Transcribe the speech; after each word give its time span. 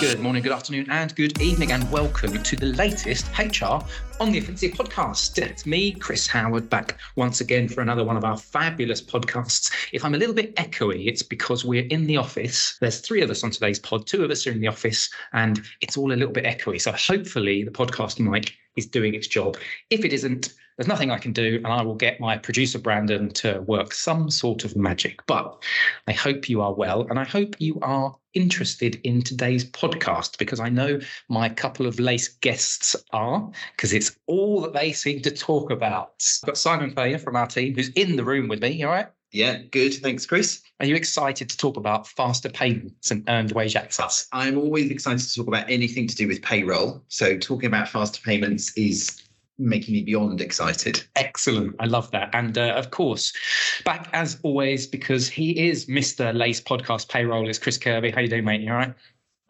Good 0.00 0.20
morning, 0.20 0.44
good 0.44 0.52
afternoon, 0.52 0.86
and 0.90 1.12
good 1.16 1.40
evening, 1.42 1.72
and 1.72 1.90
welcome 1.90 2.40
to 2.40 2.54
the 2.54 2.66
latest 2.66 3.26
HR 3.36 3.84
on 4.20 4.30
the 4.30 4.38
Offensive 4.38 4.70
podcast. 4.70 5.36
It's 5.38 5.66
me, 5.66 5.90
Chris 5.90 6.28
Howard, 6.28 6.70
back 6.70 6.98
once 7.16 7.40
again 7.40 7.66
for 7.66 7.80
another 7.80 8.04
one 8.04 8.16
of 8.16 8.22
our 8.22 8.36
fabulous 8.36 9.02
podcasts. 9.02 9.72
If 9.92 10.04
I'm 10.04 10.14
a 10.14 10.16
little 10.16 10.36
bit 10.36 10.54
echoey, 10.54 11.08
it's 11.08 11.24
because 11.24 11.64
we're 11.64 11.86
in 11.86 12.06
the 12.06 12.16
office. 12.16 12.76
There's 12.80 13.00
three 13.00 13.22
of 13.22 13.30
us 13.30 13.42
on 13.42 13.50
today's 13.50 13.80
pod, 13.80 14.06
two 14.06 14.22
of 14.22 14.30
us 14.30 14.46
are 14.46 14.52
in 14.52 14.60
the 14.60 14.68
office, 14.68 15.10
and 15.32 15.60
it's 15.80 15.96
all 15.96 16.12
a 16.12 16.14
little 16.14 16.32
bit 16.32 16.44
echoey. 16.44 16.80
So 16.80 16.92
hopefully 16.92 17.64
the 17.64 17.72
podcast 17.72 18.20
mic 18.20 18.54
is 18.76 18.86
doing 18.86 19.14
its 19.14 19.26
job. 19.26 19.56
If 19.90 20.04
it 20.04 20.12
isn't, 20.12 20.54
there's 20.78 20.86
nothing 20.86 21.10
I 21.10 21.18
can 21.18 21.32
do, 21.32 21.56
and 21.56 21.66
I 21.66 21.82
will 21.82 21.96
get 21.96 22.20
my 22.20 22.38
producer 22.38 22.78
Brandon 22.78 23.30
to 23.30 23.60
work 23.62 23.92
some 23.92 24.30
sort 24.30 24.64
of 24.64 24.76
magic. 24.76 25.26
But 25.26 25.60
I 26.06 26.12
hope 26.12 26.48
you 26.48 26.62
are 26.62 26.72
well, 26.72 27.04
and 27.10 27.18
I 27.18 27.24
hope 27.24 27.56
you 27.58 27.80
are 27.82 28.16
interested 28.34 29.00
in 29.02 29.22
today's 29.22 29.68
podcast 29.68 30.38
because 30.38 30.60
I 30.60 30.68
know 30.68 31.00
my 31.28 31.48
couple 31.48 31.84
of 31.84 31.98
lace 31.98 32.28
guests 32.28 32.94
are, 33.12 33.50
because 33.72 33.92
it's 33.92 34.16
all 34.28 34.60
that 34.60 34.72
they 34.72 34.92
seem 34.92 35.20
to 35.22 35.32
talk 35.32 35.72
about. 35.72 36.12
I've 36.44 36.46
got 36.46 36.56
Simon 36.56 36.94
Puryer 36.94 37.20
from 37.20 37.34
our 37.34 37.48
team 37.48 37.74
who's 37.74 37.88
in 37.90 38.14
the 38.14 38.24
room 38.24 38.46
with 38.46 38.62
me. 38.62 38.80
All 38.84 38.92
right. 38.92 39.08
Yeah, 39.32 39.58
good. 39.72 39.94
Thanks, 39.94 40.26
Chris. 40.26 40.62
Are 40.78 40.86
you 40.86 40.94
excited 40.94 41.50
to 41.50 41.56
talk 41.56 41.76
about 41.76 42.06
faster 42.06 42.48
payments 42.48 43.10
and 43.10 43.28
earned 43.28 43.50
wage 43.50 43.74
access? 43.74 44.28
I'm 44.32 44.56
always 44.56 44.92
excited 44.92 45.20
to 45.26 45.34
talk 45.34 45.48
about 45.48 45.68
anything 45.68 46.06
to 46.06 46.14
do 46.14 46.28
with 46.28 46.40
payroll. 46.40 47.02
So, 47.08 47.36
talking 47.36 47.66
about 47.66 47.88
faster 47.88 48.22
payments 48.22 48.72
is 48.74 49.27
making 49.58 49.94
me 49.94 50.02
beyond 50.02 50.40
excited. 50.40 51.04
Excellent. 51.16 51.74
I 51.80 51.86
love 51.86 52.10
that. 52.12 52.30
And 52.32 52.56
uh, 52.56 52.74
of 52.74 52.90
course, 52.90 53.32
back 53.84 54.08
as 54.12 54.38
always, 54.42 54.86
because 54.86 55.28
he 55.28 55.68
is 55.68 55.86
Mr. 55.86 56.34
Lace 56.34 56.60
Podcast 56.60 57.08
Payroll, 57.08 57.48
is 57.48 57.58
Chris 57.58 57.78
Kirby. 57.78 58.10
How 58.10 58.20
you 58.20 58.28
doing, 58.28 58.44
mate? 58.44 58.60
You 58.60 58.72
all 58.72 58.78
right? 58.78 58.94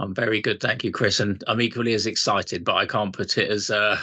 I'm 0.00 0.14
very 0.14 0.40
good, 0.40 0.60
thank 0.60 0.84
you, 0.84 0.92
Chris, 0.92 1.18
and 1.18 1.42
I'm 1.48 1.60
equally 1.60 1.92
as 1.92 2.06
excited, 2.06 2.62
but 2.62 2.76
I 2.76 2.86
can't 2.86 3.12
put 3.12 3.36
it 3.36 3.50
as 3.50 3.68
uh, 3.68 3.98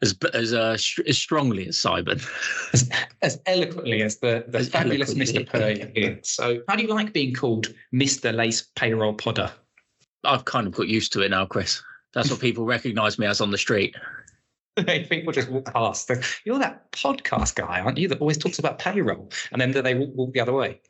as 0.00 0.16
as 0.32 0.54
uh, 0.54 0.78
as 1.06 1.18
strongly 1.18 1.68
as 1.68 1.78
Simon, 1.78 2.18
as, 2.72 2.90
as 3.20 3.40
eloquently 3.44 4.02
as 4.02 4.16
the 4.16 4.46
the 4.48 4.58
as 4.58 4.70
fabulous 4.70 5.12
Mr. 5.12 5.46
Puryer. 5.46 6.24
So, 6.24 6.62
how 6.66 6.76
do 6.76 6.82
you 6.82 6.88
like 6.88 7.12
being 7.12 7.34
called 7.34 7.74
Mr. 7.94 8.34
Lace 8.34 8.68
Payroll 8.74 9.14
Podder? 9.14 9.50
I've 10.24 10.46
kind 10.46 10.66
of 10.66 10.72
got 10.72 10.88
used 10.88 11.12
to 11.12 11.20
it 11.20 11.30
now, 11.30 11.44
Chris. 11.44 11.82
That's 12.14 12.30
what 12.30 12.40
people 12.40 12.64
recognise 12.76 13.18
me 13.18 13.26
as 13.26 13.42
on 13.42 13.50
the 13.50 13.58
street. 13.58 13.94
People 15.10 15.32
just 15.32 15.50
walk 15.50 15.72
past. 15.72 16.10
You're 16.44 16.58
that 16.58 16.90
podcast 16.92 17.54
guy, 17.54 17.80
aren't 17.80 17.98
you? 17.98 18.08
That 18.08 18.20
always 18.20 18.38
talks 18.38 18.58
about 18.58 18.78
payroll, 18.78 19.30
and 19.52 19.60
then 19.60 19.72
they 19.72 19.94
walk, 19.94 20.10
walk 20.14 20.32
the 20.32 20.40
other 20.40 20.52
way? 20.52 20.80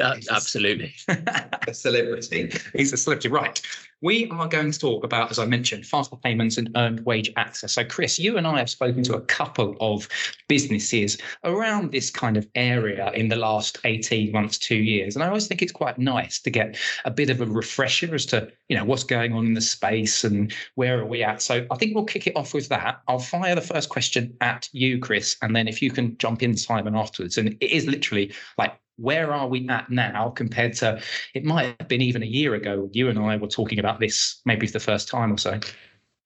Uh, 0.00 0.16
absolutely. 0.30 0.94
a 1.08 1.72
celebrity. 1.72 2.52
He's 2.74 2.92
a 2.92 2.96
celebrity. 2.96 3.28
Right. 3.28 3.60
We 4.02 4.28
are 4.28 4.46
going 4.46 4.70
to 4.70 4.78
talk 4.78 5.04
about, 5.04 5.30
as 5.30 5.38
I 5.38 5.46
mentioned, 5.46 5.86
faster 5.86 6.16
payments 6.16 6.58
and 6.58 6.70
earned 6.76 7.00
wage 7.06 7.32
access. 7.36 7.72
So, 7.72 7.84
Chris, 7.84 8.18
you 8.18 8.36
and 8.36 8.46
I 8.46 8.58
have 8.58 8.68
spoken 8.68 9.02
to 9.04 9.14
a 9.14 9.22
couple 9.22 9.74
of 9.80 10.06
businesses 10.48 11.16
around 11.44 11.92
this 11.92 12.10
kind 12.10 12.36
of 12.36 12.46
area 12.54 13.10
in 13.12 13.28
the 13.28 13.36
last 13.36 13.78
18 13.84 14.32
months, 14.32 14.58
two 14.58 14.76
years. 14.76 15.16
And 15.16 15.24
I 15.24 15.28
always 15.28 15.46
think 15.46 15.62
it's 15.62 15.72
quite 15.72 15.96
nice 15.96 16.40
to 16.42 16.50
get 16.50 16.76
a 17.06 17.10
bit 17.10 17.30
of 17.30 17.40
a 17.40 17.46
refresher 17.46 18.14
as 18.14 18.26
to, 18.26 18.52
you 18.68 18.76
know, 18.76 18.84
what's 18.84 19.04
going 19.04 19.32
on 19.32 19.46
in 19.46 19.54
the 19.54 19.62
space 19.62 20.24
and 20.24 20.52
where 20.74 21.00
are 21.00 21.06
we 21.06 21.22
at. 21.22 21.40
So 21.40 21.66
I 21.70 21.76
think 21.76 21.94
we'll 21.94 22.04
kick 22.04 22.26
it 22.26 22.36
off 22.36 22.52
with 22.52 22.68
that. 22.68 23.00
I'll 23.08 23.18
fire 23.18 23.54
the 23.54 23.62
first 23.62 23.88
question 23.88 24.36
at 24.42 24.68
you, 24.72 24.98
Chris, 24.98 25.38
and 25.40 25.56
then 25.56 25.68
if 25.68 25.80
you 25.80 25.90
can 25.90 26.18
jump 26.18 26.42
in, 26.42 26.54
Simon, 26.54 26.94
afterwards. 26.94 27.38
And 27.38 27.56
it 27.60 27.70
is 27.70 27.86
literally 27.86 28.34
like 28.58 28.78
where 28.96 29.32
are 29.32 29.48
we 29.48 29.68
at 29.68 29.90
now 29.90 30.30
compared 30.30 30.74
to 30.74 31.00
it 31.34 31.44
might 31.44 31.74
have 31.78 31.88
been 31.88 32.02
even 32.02 32.22
a 32.22 32.26
year 32.26 32.54
ago 32.54 32.88
you 32.92 33.08
and 33.08 33.18
i 33.18 33.36
were 33.36 33.46
talking 33.46 33.78
about 33.78 34.00
this 34.00 34.40
maybe 34.44 34.66
for 34.66 34.72
the 34.72 34.80
first 34.80 35.08
time 35.08 35.32
or 35.32 35.38
so. 35.38 35.58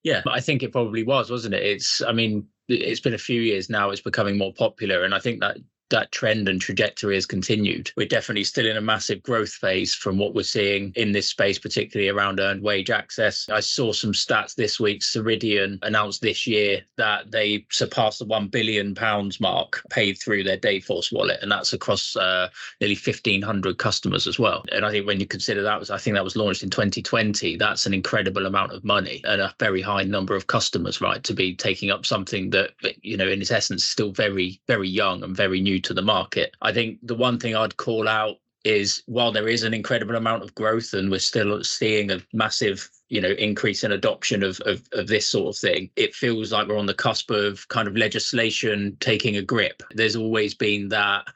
Yeah 0.03 0.23
But 0.25 0.35
i 0.35 0.41
think 0.41 0.63
it 0.63 0.73
probably 0.73 1.03
was 1.03 1.31
wasn't 1.31 1.55
it? 1.55 1.63
It's 1.63 2.03
i 2.03 2.13
mean 2.13 2.47
it's 2.69 3.01
been 3.01 3.15
a 3.15 3.19
few 3.19 3.41
years 3.41 3.69
now 3.69 3.91
it's 3.91 4.01
becoming 4.01 4.39
more 4.39 4.55
popular 4.55 5.05
and 5.05 5.15
i 5.15 5.19
think 5.19 5.41
that 5.41 5.57
that 5.91 6.13
trend 6.13 6.49
and 6.49 6.61
trajectory 6.61 7.15
has 7.15 7.27
continued. 7.27 7.91
We're 7.97 8.07
definitely 8.07 8.45
still 8.45 8.67
in 8.67 8.77
a 8.77 8.81
massive 8.81 9.23
growth 9.23 9.53
phase 9.53 9.95
from 9.95 10.19
what 10.19 10.35
we're 10.35 10.43
seeing 10.43 10.93
in 10.97 11.13
this 11.13 11.29
space, 11.29 11.59
particularly 11.59 12.09
around 12.09 12.41
earned 12.41 12.63
wage 12.63 12.91
access. 12.91 13.49
I 13.49 13.61
saw 13.61 13.93
some 13.93 14.13
stats 14.13 14.55
this 14.55 14.81
week. 14.81 15.03
Ceridian 15.03 15.79
announced 15.83 16.23
this 16.23 16.47
year 16.47 16.83
that 16.97 17.31
they 17.31 17.67
surpassed 17.71 18.21
the 18.21 18.25
one 18.25 18.49
billion 18.49 18.95
pounds 18.95 19.41
mark 19.41 19.83
paid 19.91 20.19
through 20.19 20.45
their 20.45 20.59
Dayforce 20.59 21.13
wallet, 21.13 21.41
and 21.43 21.51
that's 21.51 21.73
across 21.73 22.17
uh, 22.17 22.49
nearly 22.81 22.95
1,500 22.95 23.79
customers 23.79 24.27
as 24.27 24.39
well. 24.39 24.65
And 24.73 24.85
I 24.85 24.91
think 24.91 25.07
when 25.07 25.21
you 25.21 25.27
consider 25.27 25.63
that 25.63 25.79
was, 25.79 25.91
I 25.91 25.99
think 25.99 26.15
that 26.15 26.25
was 26.25 26.37
launched 26.37 26.63
in 26.63 26.71
2020. 26.71 27.57
That's 27.57 27.87
an 27.87 27.95
incredible 27.95 28.47
amount 28.47 28.73
of 28.73 28.85
money 28.85 29.21
and 29.25 29.41
a 29.41 29.55
very 29.59 29.83
high 29.83 30.05
number 30.05 30.35
of 30.35 30.47
customers, 30.47 31.01
right, 31.01 31.23
to 31.25 31.35
be 31.35 31.55
taking 31.55 31.91
up 31.91 32.07
something 32.07 32.51
that 32.51 32.71
you 33.03 33.17
know 33.17 33.29
in 33.29 33.41
its 33.41 33.51
essence 33.51 33.85
still 33.85 34.13
very, 34.13 34.61
very 34.67 34.89
young 34.89 35.23
and 35.23 35.37
very 35.37 35.61
new 35.61 35.80
to 35.83 35.95
the 35.95 36.03
market. 36.03 36.55
I 36.63 36.73
think 36.73 36.99
the 37.03 37.15
one 37.15 37.39
thing 37.39 37.55
I'd 37.55 37.77
call 37.77 38.09
out 38.09 38.37
is 38.65 39.03
while 39.07 39.33
there 39.33 39.49
is 39.49 39.63
an 39.63 39.75
incredible 39.75 40.17
amount 40.17 40.43
of 40.43 40.55
growth 40.55 40.93
and 40.93 41.11
we're 41.11 41.19
still 41.19 41.63
seeing 41.65 42.11
a 42.11 42.21
massive 42.33 42.91
you 43.11 43.21
know 43.21 43.31
increase 43.33 43.85
in 43.85 43.93
adoption 43.93 44.43
of, 44.43 44.61
of, 44.61 44.83
of 44.93 45.09
this 45.09 45.27
sort 45.27 45.55
of 45.55 45.61
thing. 45.61 45.91
It 45.97 46.15
feels 46.15 46.53
like 46.53 46.69
we're 46.69 46.79
on 46.79 46.87
the 46.87 46.95
cusp 46.95 47.31
of 47.31 47.69
kind 47.69 47.87
of 47.87 47.97
legislation 47.97 48.97
taking 49.01 49.37
a 49.37 49.43
grip. 49.43 49.83
There's 49.93 50.17
always 50.17 50.55
been 50.55 50.89
that 50.89 51.27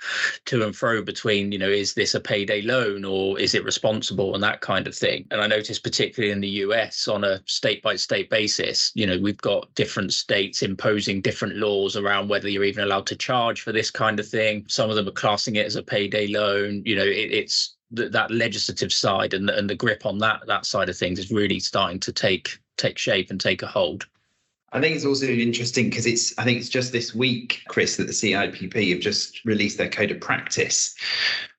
to 0.47 0.65
and 0.65 0.75
fro 0.75 1.03
between 1.03 1.53
you 1.53 1.59
know 1.59 1.69
is 1.69 1.95
this 1.95 2.15
a 2.15 2.21
payday 2.21 2.63
loan 2.63 3.05
or 3.05 3.39
is 3.39 3.55
it 3.55 3.65
responsible 3.65 4.35
and 4.35 4.43
that 4.43 4.61
kind 4.61 4.87
of 4.87 4.95
thing. 4.95 5.27
And 5.31 5.41
i 5.41 5.47
noticed 5.47 5.83
particularly 5.83 6.33
in 6.33 6.41
the 6.41 6.49
us 6.49 7.09
on 7.09 7.25
a 7.25 7.41
state 7.47 7.83
by 7.83 7.97
state 7.97 8.31
basis 8.31 8.93
you 8.95 9.07
know 9.07 9.19
we've 9.19 9.39
got 9.39 9.75
different 9.75 10.13
states 10.13 10.63
imposing 10.63 11.21
different 11.21 11.57
laws 11.57 11.97
around 11.97 12.29
whether 12.29 12.49
you're 12.49 12.65
even 12.65 12.85
allowed 12.85 13.07
to 13.07 13.17
charge 13.17 13.61
for 13.61 13.73
this 13.73 13.91
kind 13.91 14.21
of 14.21 14.29
thing. 14.29 14.65
Some 14.69 14.91
of 14.91 14.97
them 14.97 15.09
are 15.09 15.13
classing 15.13 15.57
it 15.57 15.67
as 15.67 15.77
a 15.77 15.83
payday 15.83 16.29
loan. 16.29 16.83
You 16.85 16.97
know 16.97 17.05
it, 17.05 17.33
it's 17.33 17.75
that, 17.93 18.31
legislative 18.31 18.93
side 18.93 19.35
and 19.35 19.49
the, 19.49 19.57
and 19.57 19.69
the 19.69 19.75
grip 19.75 20.07
on 20.07 20.19
that 20.19 20.43
that 20.47 20.67
side 20.67 20.89
of 20.89 20.97
things 20.97 21.19
is 21.19 21.31
really 21.31 21.61
starting 21.61 22.01
to 22.01 22.13
take 22.13 22.59
take 22.77 22.99
shape 22.99 23.31
and 23.31 23.41
take 23.41 23.63
a 23.63 23.67
hold. 23.67 24.07
I 24.73 24.81
think 24.81 24.97
it's 24.97 25.05
also 25.05 25.27
interesting 25.27 25.89
because 25.89 26.05
it's 26.05 26.37
I 26.37 26.43
think 26.43 26.59
it's 26.59 26.69
just 26.69 26.91
this 26.91 27.15
week, 27.15 27.63
Chris, 27.69 27.97
that 27.97 28.09
the 28.09 28.13
CIPP 28.13 28.91
have 28.91 29.01
just 29.01 29.45
released 29.45 29.79
their 29.79 29.89
code 29.89 30.11
of 30.11 30.21
practice, 30.21 30.97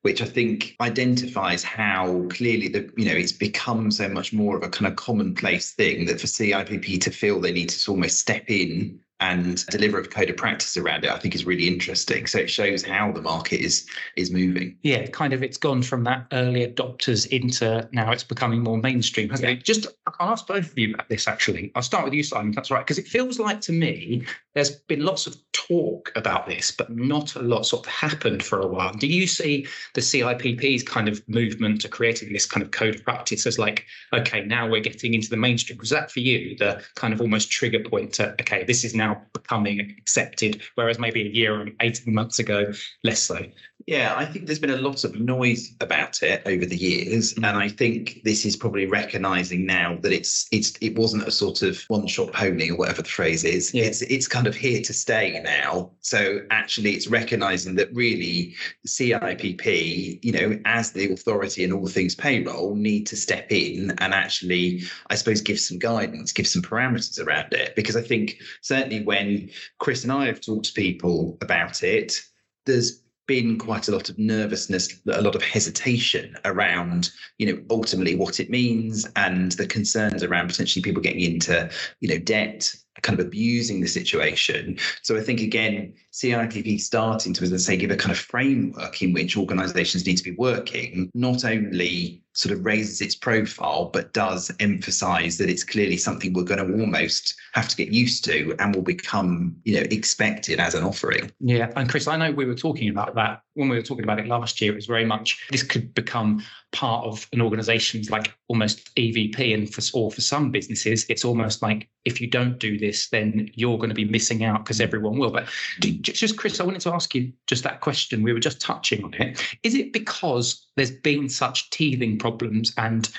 which 0.02 0.22
I 0.22 0.26
think 0.26 0.76
identifies 0.82 1.64
how 1.64 2.28
clearly 2.30 2.68
the 2.68 2.92
you 2.98 3.06
know 3.06 3.16
it's 3.16 3.32
become 3.32 3.90
so 3.90 4.10
much 4.10 4.34
more 4.34 4.58
of 4.58 4.64
a 4.64 4.70
kind 4.70 4.88
of 4.88 4.98
commonplace 4.98 5.72
thing 5.72 6.06
that 6.08 6.20
for 6.20 6.28
CIPP 6.28 7.00
to 7.02 7.10
feel 7.10 7.40
they 7.40 7.54
need 7.54 7.70
to 7.70 7.92
almost 7.92 8.20
step 8.20 8.44
in 8.50 9.00
and 9.20 9.66
deliver 9.68 10.00
a 10.00 10.06
code 10.06 10.30
of 10.30 10.38
practice 10.38 10.76
around 10.76 11.06
it, 11.06 11.12
I 11.12 11.18
think 11.18 11.36
is 11.36 11.46
really 11.46 11.68
interesting. 11.68 12.28
So 12.28 12.40
it 12.40 12.50
shows 12.50 12.84
how 12.84 13.12
the 13.12 13.22
market 13.22 13.62
is 13.62 13.88
is 14.16 14.32
moving. 14.32 14.78
Yeah, 14.82 15.06
kind 15.08 15.34
of 15.34 15.42
it's 15.42 15.58
gone 15.58 15.84
from 15.84 16.04
that 16.04 16.28
early 16.32 16.68
adopters 16.68 17.28
into 17.28 17.88
now 17.92 18.12
it's 18.12 18.24
becoming 18.24 18.62
more 18.62 18.78
mainstream, 18.78 19.30
hasn't 19.30 19.48
yeah. 19.48 19.56
it? 19.56 19.64
Just 19.64 19.88
I'll 20.20 20.32
ask 20.32 20.48
both 20.48 20.72
of 20.72 20.78
you 20.78 20.94
about 20.94 21.10
this 21.10 21.28
actually. 21.28 21.72
I'll 21.76 21.82
start 21.82 22.04
with 22.04 22.14
you, 22.14 22.24
Simon, 22.24 22.52
that's 22.52 22.72
right. 22.72 22.86
Because 22.86 22.98
it 22.98 23.08
feels 23.08 23.40
like 23.40 23.62
to 23.62 23.72
me 23.72 24.26
there's 24.56 24.72
been 24.72 25.04
lots 25.04 25.28
of 25.28 25.36
talk 25.52 26.12
about 26.16 26.48
this, 26.48 26.72
but 26.72 26.90
not 26.90 27.36
a 27.36 27.42
lot 27.42 27.66
sort 27.66 27.86
of 27.86 27.92
happened 27.92 28.44
for 28.44 28.60
a 28.60 28.68
while. 28.68 28.94
Do 28.94 29.08
you 29.08 29.28
see 29.28 29.68
the 29.94 30.02
CIPP's 30.02 30.84
kind 30.84 31.08
of 31.08 31.22
movement 31.28 31.82
to 31.82 31.90
creating 31.90 32.32
this 32.32 32.46
kind 32.46 32.64
of 32.64 32.72
code 32.72 32.96
of 32.96 33.04
practice 33.04 33.46
as 33.46 33.60
like, 33.60 33.86
okay, 34.14 34.44
now 34.46 34.68
we're 34.68 34.82
getting 34.82 35.14
into 35.14 35.30
the 35.30 35.38
mainstream? 35.38 35.78
Was 35.78 35.90
that 35.90 36.10
for 36.10 36.22
you 36.22 36.56
the 36.58 36.84
kind 36.96 37.14
of 37.14 37.22
almost 37.22 37.52
trigger 37.52 37.88
point 37.88 38.14
to 38.14 38.32
okay, 38.42 38.64
this 38.64 38.84
is 38.84 38.96
now 38.96 39.22
becoming 39.34 39.80
accepted, 39.98 40.62
whereas 40.76 41.00
maybe 41.00 41.22
a 41.22 41.30
year 41.30 41.62
or 41.62 41.68
18 41.82 42.14
months 42.14 42.40
ago, 42.40 42.72
less 43.04 43.22
so. 43.22 43.46
Yeah, 43.88 44.16
I 44.18 44.26
think 44.26 44.48
there's 44.48 44.60
been 44.60 44.72
a 44.72 44.78
lot 44.78 45.04
of 45.04 45.20
noise 45.20 45.76
about 45.80 46.24
it 46.24 46.42
over 46.46 46.66
the 46.66 46.78
years, 46.78 47.34
mm-hmm. 47.34 47.44
and 47.44 47.58
I 47.58 47.70
think 47.70 48.22
this 48.24 48.46
is 48.46 48.56
probably 48.56 48.88
recognizing 48.88 49.66
now 49.66 49.98
that 50.02 50.12
it's 50.12 50.48
it's 50.52 50.74
it 50.82 50.96
wasn't 50.96 51.28
a 51.28 51.32
sort 51.32 51.62
of 51.62 51.84
one 51.88 52.08
shot 52.08 52.34
pony 52.34 52.72
or 52.72 52.78
whatever 52.78 53.04
the 53.04 53.10
phrase 53.10 53.44
is. 53.44 53.74
Yeah. 53.74 53.84
It's 53.84 54.02
it's 54.02 54.28
kind 54.28 54.45
of 54.48 54.56
here 54.56 54.82
to 54.82 54.94
stay 54.94 55.40
now. 55.44 55.92
So 56.02 56.42
actually, 56.52 56.92
it's 56.92 57.08
recognizing 57.08 57.76
that 57.76 57.94
really 57.94 58.56
CIPP, 58.88 60.24
you 60.24 60.32
know, 60.32 60.60
as 60.66 60.92
the 60.92 61.12
authority 61.12 61.64
in 61.64 61.72
all 61.72 61.88
things 61.88 62.16
payroll, 62.16 62.76
need 62.76 63.06
to 63.08 63.16
step 63.16 63.52
in 63.52 63.92
and 64.00 64.14
actually, 64.14 64.84
I 65.10 65.16
suppose, 65.16 65.42
give 65.42 65.60
some 65.60 65.80
guidance, 65.80 66.32
give 66.32 66.48
some 66.48 66.62
parameters 66.62 67.26
around 67.26 67.54
it. 67.54 67.76
Because 67.76 67.96
I 67.96 68.02
think 68.02 68.38
certainly 68.62 69.04
when 69.04 69.50
Chris 69.80 70.04
and 70.04 70.12
I 70.12 70.26
have 70.28 70.42
talked 70.42 70.66
to 70.66 70.74
people 70.74 71.38
about 71.42 71.84
it, 71.84 72.20
there's 72.66 73.02
been 73.28 73.58
quite 73.58 73.88
a 73.88 73.92
lot 73.92 74.10
of 74.10 74.20
nervousness, 74.20 75.02
a 75.12 75.22
lot 75.22 75.36
of 75.36 75.42
hesitation 75.42 76.36
around, 76.46 77.10
you 77.38 77.52
know, 77.52 77.62
ultimately 77.70 78.16
what 78.16 78.40
it 78.40 78.50
means 78.50 79.08
and 79.16 79.54
the 79.54 79.66
concerns 79.66 80.24
around 80.24 80.48
potentially 80.48 80.84
people 80.84 81.02
getting 81.02 81.22
into, 81.22 81.70
you 82.02 82.10
know, 82.10 82.20
debt 82.20 82.74
kind 83.02 83.20
of 83.20 83.26
abusing 83.26 83.82
the 83.82 83.88
situation. 83.88 84.78
So 85.02 85.18
I 85.18 85.22
think 85.22 85.42
again, 85.42 85.94
CIPP 86.12 86.80
starting 86.80 87.34
to, 87.34 87.44
as 87.44 87.54
I 87.54 87.58
say, 87.58 87.78
give 87.78 87.92
a 87.92 87.96
kind 87.96 88.12
of 88.12 88.18
framework 88.18 89.02
in 89.02 89.14
which 89.14 89.38
organisations 89.38 90.06
need 90.06 90.18
to 90.18 90.24
be 90.24 90.32
working, 90.32 91.10
not 91.14 91.44
only 91.46 92.24
sort 92.34 92.54
of 92.54 92.66
raises 92.66 93.02
its 93.02 93.16
profile, 93.16 93.86
but 93.86 94.14
does 94.14 94.52
emphasize 94.60 95.38
that 95.38 95.50
it's 95.50 95.64
clearly 95.64 95.98
something 95.98 96.34
we're 96.34 96.44
going 96.44 96.66
to 96.66 96.80
almost 96.80 97.36
have 97.54 97.68
to 97.70 97.76
get 97.76 97.90
used 97.90 98.26
to 98.26 98.56
and 98.60 98.76
will 98.76 98.82
become, 98.82 99.56
you 99.64 99.76
know, 99.76 99.86
expected 99.92 100.60
as 100.60 100.76
an 100.76 100.84
offering. 100.84 101.32
Yeah. 101.40 101.72
And 101.76 101.90
Chris, 101.90 102.08
I 102.08 102.18
know 102.18 102.32
we 102.32 102.46
were 102.46 102.56
talking 102.56 102.90
about 102.90 103.16
that 103.16 103.42
when 103.56 103.70
we 103.70 103.76
were 103.76 103.82
talking 103.82 104.04
about 104.04 104.20
it 104.20 104.28
last 104.28 104.62
year. 104.62 104.72
It 104.72 104.76
was 104.76 104.86
very 104.86 105.06
much 105.06 105.46
this 105.50 105.64
could 105.64 105.94
become 105.94 106.44
part 106.72 107.06
of 107.06 107.28
an 107.34 107.42
organization's 107.42 108.10
like 108.10 108.34
almost 108.48 108.94
EVP. 108.96 109.54
And 109.54 109.74
for 109.74 109.82
or 109.98 110.12
for 110.12 110.22
some 110.22 110.52
businesses, 110.52 111.06
it's 111.10 111.26
almost 111.26 111.62
like 111.62 111.90
if 112.04 112.22
you 112.22 112.28
don't 112.28 112.60
do 112.60 112.78
this, 112.78 113.10
then 113.10 113.50
you're 113.56 113.78
going 113.78 113.90
to 113.90 113.96
be 113.96 114.06
missing 114.06 114.44
out 114.44 114.64
because 114.64 114.80
everyone 114.80 115.18
will. 115.18 115.32
But 115.32 115.48
just 115.80 116.38
Chris, 116.38 116.60
I 116.60 116.64
wanted 116.64 116.82
to 116.82 116.94
ask 116.94 117.16
you 117.16 117.32
just 117.48 117.64
that 117.64 117.82
question. 117.82 118.24
We 118.24 118.34
were 118.34 118.40
just 118.40 118.62
touching 118.62 119.04
on 119.04 119.14
it. 119.16 119.42
Is 119.64 119.74
it 119.74 119.94
because 119.94 120.68
there's 120.76 120.92
been 120.92 121.30
such 121.30 121.70
teething 121.72 122.20
problems 122.20 122.74
and 122.78 123.10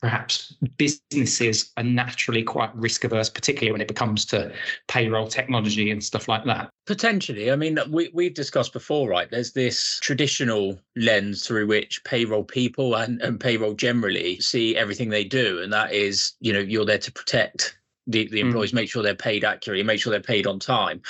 perhaps 0.00 0.54
businesses 0.76 1.72
are 1.76 1.82
naturally 1.82 2.42
quite 2.42 2.74
risk 2.74 3.04
averse, 3.04 3.28
particularly 3.28 3.72
when 3.72 3.80
it 3.80 3.94
comes 3.94 4.24
to 4.26 4.52
payroll 4.86 5.26
technology 5.26 5.90
and 5.90 6.02
stuff 6.02 6.28
like 6.28 6.44
that? 6.44 6.70
Potentially. 6.86 7.50
I 7.50 7.56
mean, 7.56 7.78
we, 7.90 8.10
we've 8.14 8.34
discussed 8.34 8.72
before, 8.72 9.08
right? 9.08 9.30
There's 9.30 9.52
this 9.52 9.98
traditional 10.00 10.78
lens 10.96 11.46
through 11.46 11.66
which 11.66 12.02
payroll 12.04 12.44
people 12.44 12.94
and, 12.94 13.20
and 13.22 13.40
payroll 13.40 13.74
generally 13.74 14.40
see 14.40 14.76
everything 14.76 15.08
they 15.08 15.24
do. 15.24 15.60
And 15.62 15.72
that 15.72 15.92
is, 15.92 16.34
you 16.40 16.52
know, 16.52 16.60
you're 16.60 16.86
there 16.86 16.98
to 16.98 17.12
protect 17.12 17.77
the, 18.08 18.26
the 18.28 18.40
hmm. 18.40 18.48
employees 18.48 18.72
mm. 18.72 18.76
make 18.76 18.90
sure 18.90 19.02
they're 19.02 19.14
paid 19.14 19.44
accurately, 19.44 19.84
make 19.84 20.00
sure 20.00 20.10
they're 20.10 20.20
paid 20.20 20.46
on 20.46 20.58
time. 20.58 21.00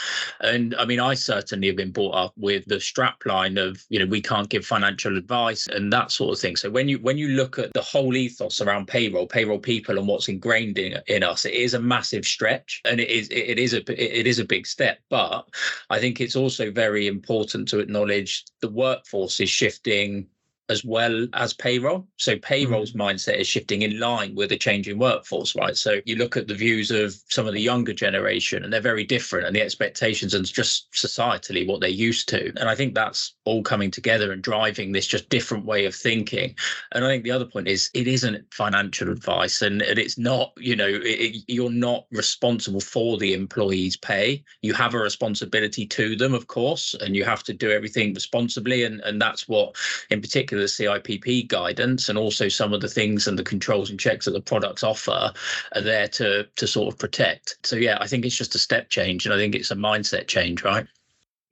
And 0.41 0.75
I 0.77 0.85
mean, 0.85 1.01
I 1.01 1.15
certainly 1.15 1.69
have 1.69 1.77
been 1.77 1.93
brought 1.93 2.15
up 2.15 2.33
with 2.37 2.65
the 2.67 2.81
strap 2.81 3.25
line 3.25 3.57
of, 3.57 3.83
you 3.89 3.99
know, 3.99 4.07
we 4.07 4.21
can't 4.21 4.49
give 4.49 4.67
financial 4.67 5.17
advice 5.17 5.67
and 5.69 5.93
that 5.93 6.11
sort 6.11 6.35
of 6.35 6.41
thing. 6.41 6.57
So 6.57 6.71
when 6.71 6.89
you 6.89 6.99
when 6.99 7.17
you 7.17 7.29
look 7.29 7.59
at 7.59 7.73
the 7.73 7.83
whole 7.83 8.17
ethos 8.17 8.61
around 8.61 8.89
payroll, 8.89 9.27
payroll 9.27 9.59
people 9.59 9.99
and 9.99 10.09
what's 10.09 10.29
ingrained 10.29 10.79
in, 10.79 11.01
in 11.07 11.23
us, 11.23 11.45
it 11.45 11.55
is 11.55 11.75
a 11.75 11.81
massive 11.81 12.25
stretch 12.25 12.81
and 12.85 13.01
it 13.01 13.09
is 13.09 13.29
it 13.31 13.59
is 13.59 13.75
a 13.75 13.79
it 14.21 14.27
is 14.27 14.39
a 14.39 14.45
big 14.45 14.67
step. 14.67 14.99
But 15.09 15.49
I 15.91 16.01
think 16.01 16.21
it's 16.21 16.37
also 16.37 16.71
very 16.71 17.07
important 17.07 17.69
to 17.69 17.79
acknowledge 17.79 18.45
the 18.61 18.69
workforce 18.69 19.41
is 19.41 19.49
shifting 19.49 20.27
as 20.69 20.85
well 20.85 21.27
as 21.35 21.53
payroll. 21.53 22.07
So 22.17 22.37
payroll's 22.37 22.93
mm-hmm. 22.93 23.03
mindset 23.03 23.37
is 23.37 23.47
shifting 23.47 23.83
in 23.83 23.99
line 23.99 24.35
with 24.35 24.51
the 24.51 24.59
changing 24.59 24.99
workforce, 24.99 25.57
right? 25.57 25.77
So 25.77 26.01
you 26.05 26.17
look 26.17 26.37
at 26.37 26.47
the 26.47 26.55
views 26.55 26.91
of 26.91 27.17
some 27.29 27.47
of 27.47 27.55
the 27.55 27.61
younger 27.61 27.93
generation 27.93 28.65
and 28.65 28.73
they're 28.73 28.81
very 28.81 29.05
different 29.05 29.47
and 29.47 29.57
the 29.57 29.63
expectations 29.63 30.35
and 30.35 30.45
just 30.45 30.91
societally 30.93 31.67
what 31.67 31.81
they're 31.81 31.89
used 31.89 32.29
to. 32.31 32.53
And 32.57 32.69
I 32.69 32.75
think 32.75 32.95
that's 32.95 33.35
all 33.45 33.63
coming 33.63 33.91
together 33.91 34.33
and 34.33 34.43
driving 34.43 34.93
this 34.93 35.07
just 35.07 35.29
different 35.29 35.65
way 35.65 35.87
of 35.87 35.95
thinking. 35.95 36.55
And 36.93 37.05
I 37.05 37.09
think 37.09 37.25
the 37.25 37.31
other 37.31 37.47
point 37.47 37.69
is 37.69 37.91
it 37.95 38.07
isn't 38.07 38.53
financial 38.53 39.11
advice 39.11 39.63
and, 39.63 39.81
and 39.83 39.99
it's 39.99 40.19
not, 40.19 40.53
you 40.59 40.77
know, 40.77 40.89
it, 40.89 41.45
you're 41.49 41.71
not 41.71 42.07
responsible 42.11 42.81
for 42.81 43.17
the 43.17 43.33
employee's 43.33 43.97
pay. 43.97 44.45
You 44.63 44.75
have 44.75 44.95
a 44.95 44.99
responsibility 44.99 45.87
to 45.87 46.17
them, 46.17 46.35
of 46.35 46.47
course, 46.47 46.95
and 47.01 47.17
you 47.17 47.25
have 47.25 47.43
to 47.45 47.55
do 47.55 47.71
everything 47.71 48.13
responsibly. 48.13 48.85
And, 48.85 49.01
and 49.01 49.21
that's 49.21 49.49
what 49.49 49.77
in 50.11 50.21
particular 50.21 50.58
the 50.59 50.67
CIPP 50.67 51.49
guidance 51.49 52.09
and 52.09 52.19
also 52.19 52.49
some 52.49 52.73
of 52.73 52.81
the 52.81 52.89
things 52.89 53.27
and 53.27 53.39
the 53.39 53.45
controls 53.45 53.91
and 53.91 53.99
checks 53.99 54.25
that 54.25 54.33
the 54.33 54.41
products 54.41 54.83
offer 54.83 55.33
are 55.75 55.81
there 55.81 56.09
to 56.09 56.47
to 56.57 56.67
sort 56.67 56.93
of 56.93 56.99
protect. 56.99 57.59
So 57.65 57.77
yeah, 57.77 57.99
I 58.01 58.07
think 58.07 58.25
it's 58.25 58.37
just 58.37 58.55
a 58.55 58.59
step 58.59 58.89
change 58.89 59.25
and 59.25 59.35
I 59.35 59.39
think 59.39 59.55
it's 59.55 59.71
a 59.71 59.77
mindset 59.77 60.27
change, 60.27 60.63
right? 60.65 60.87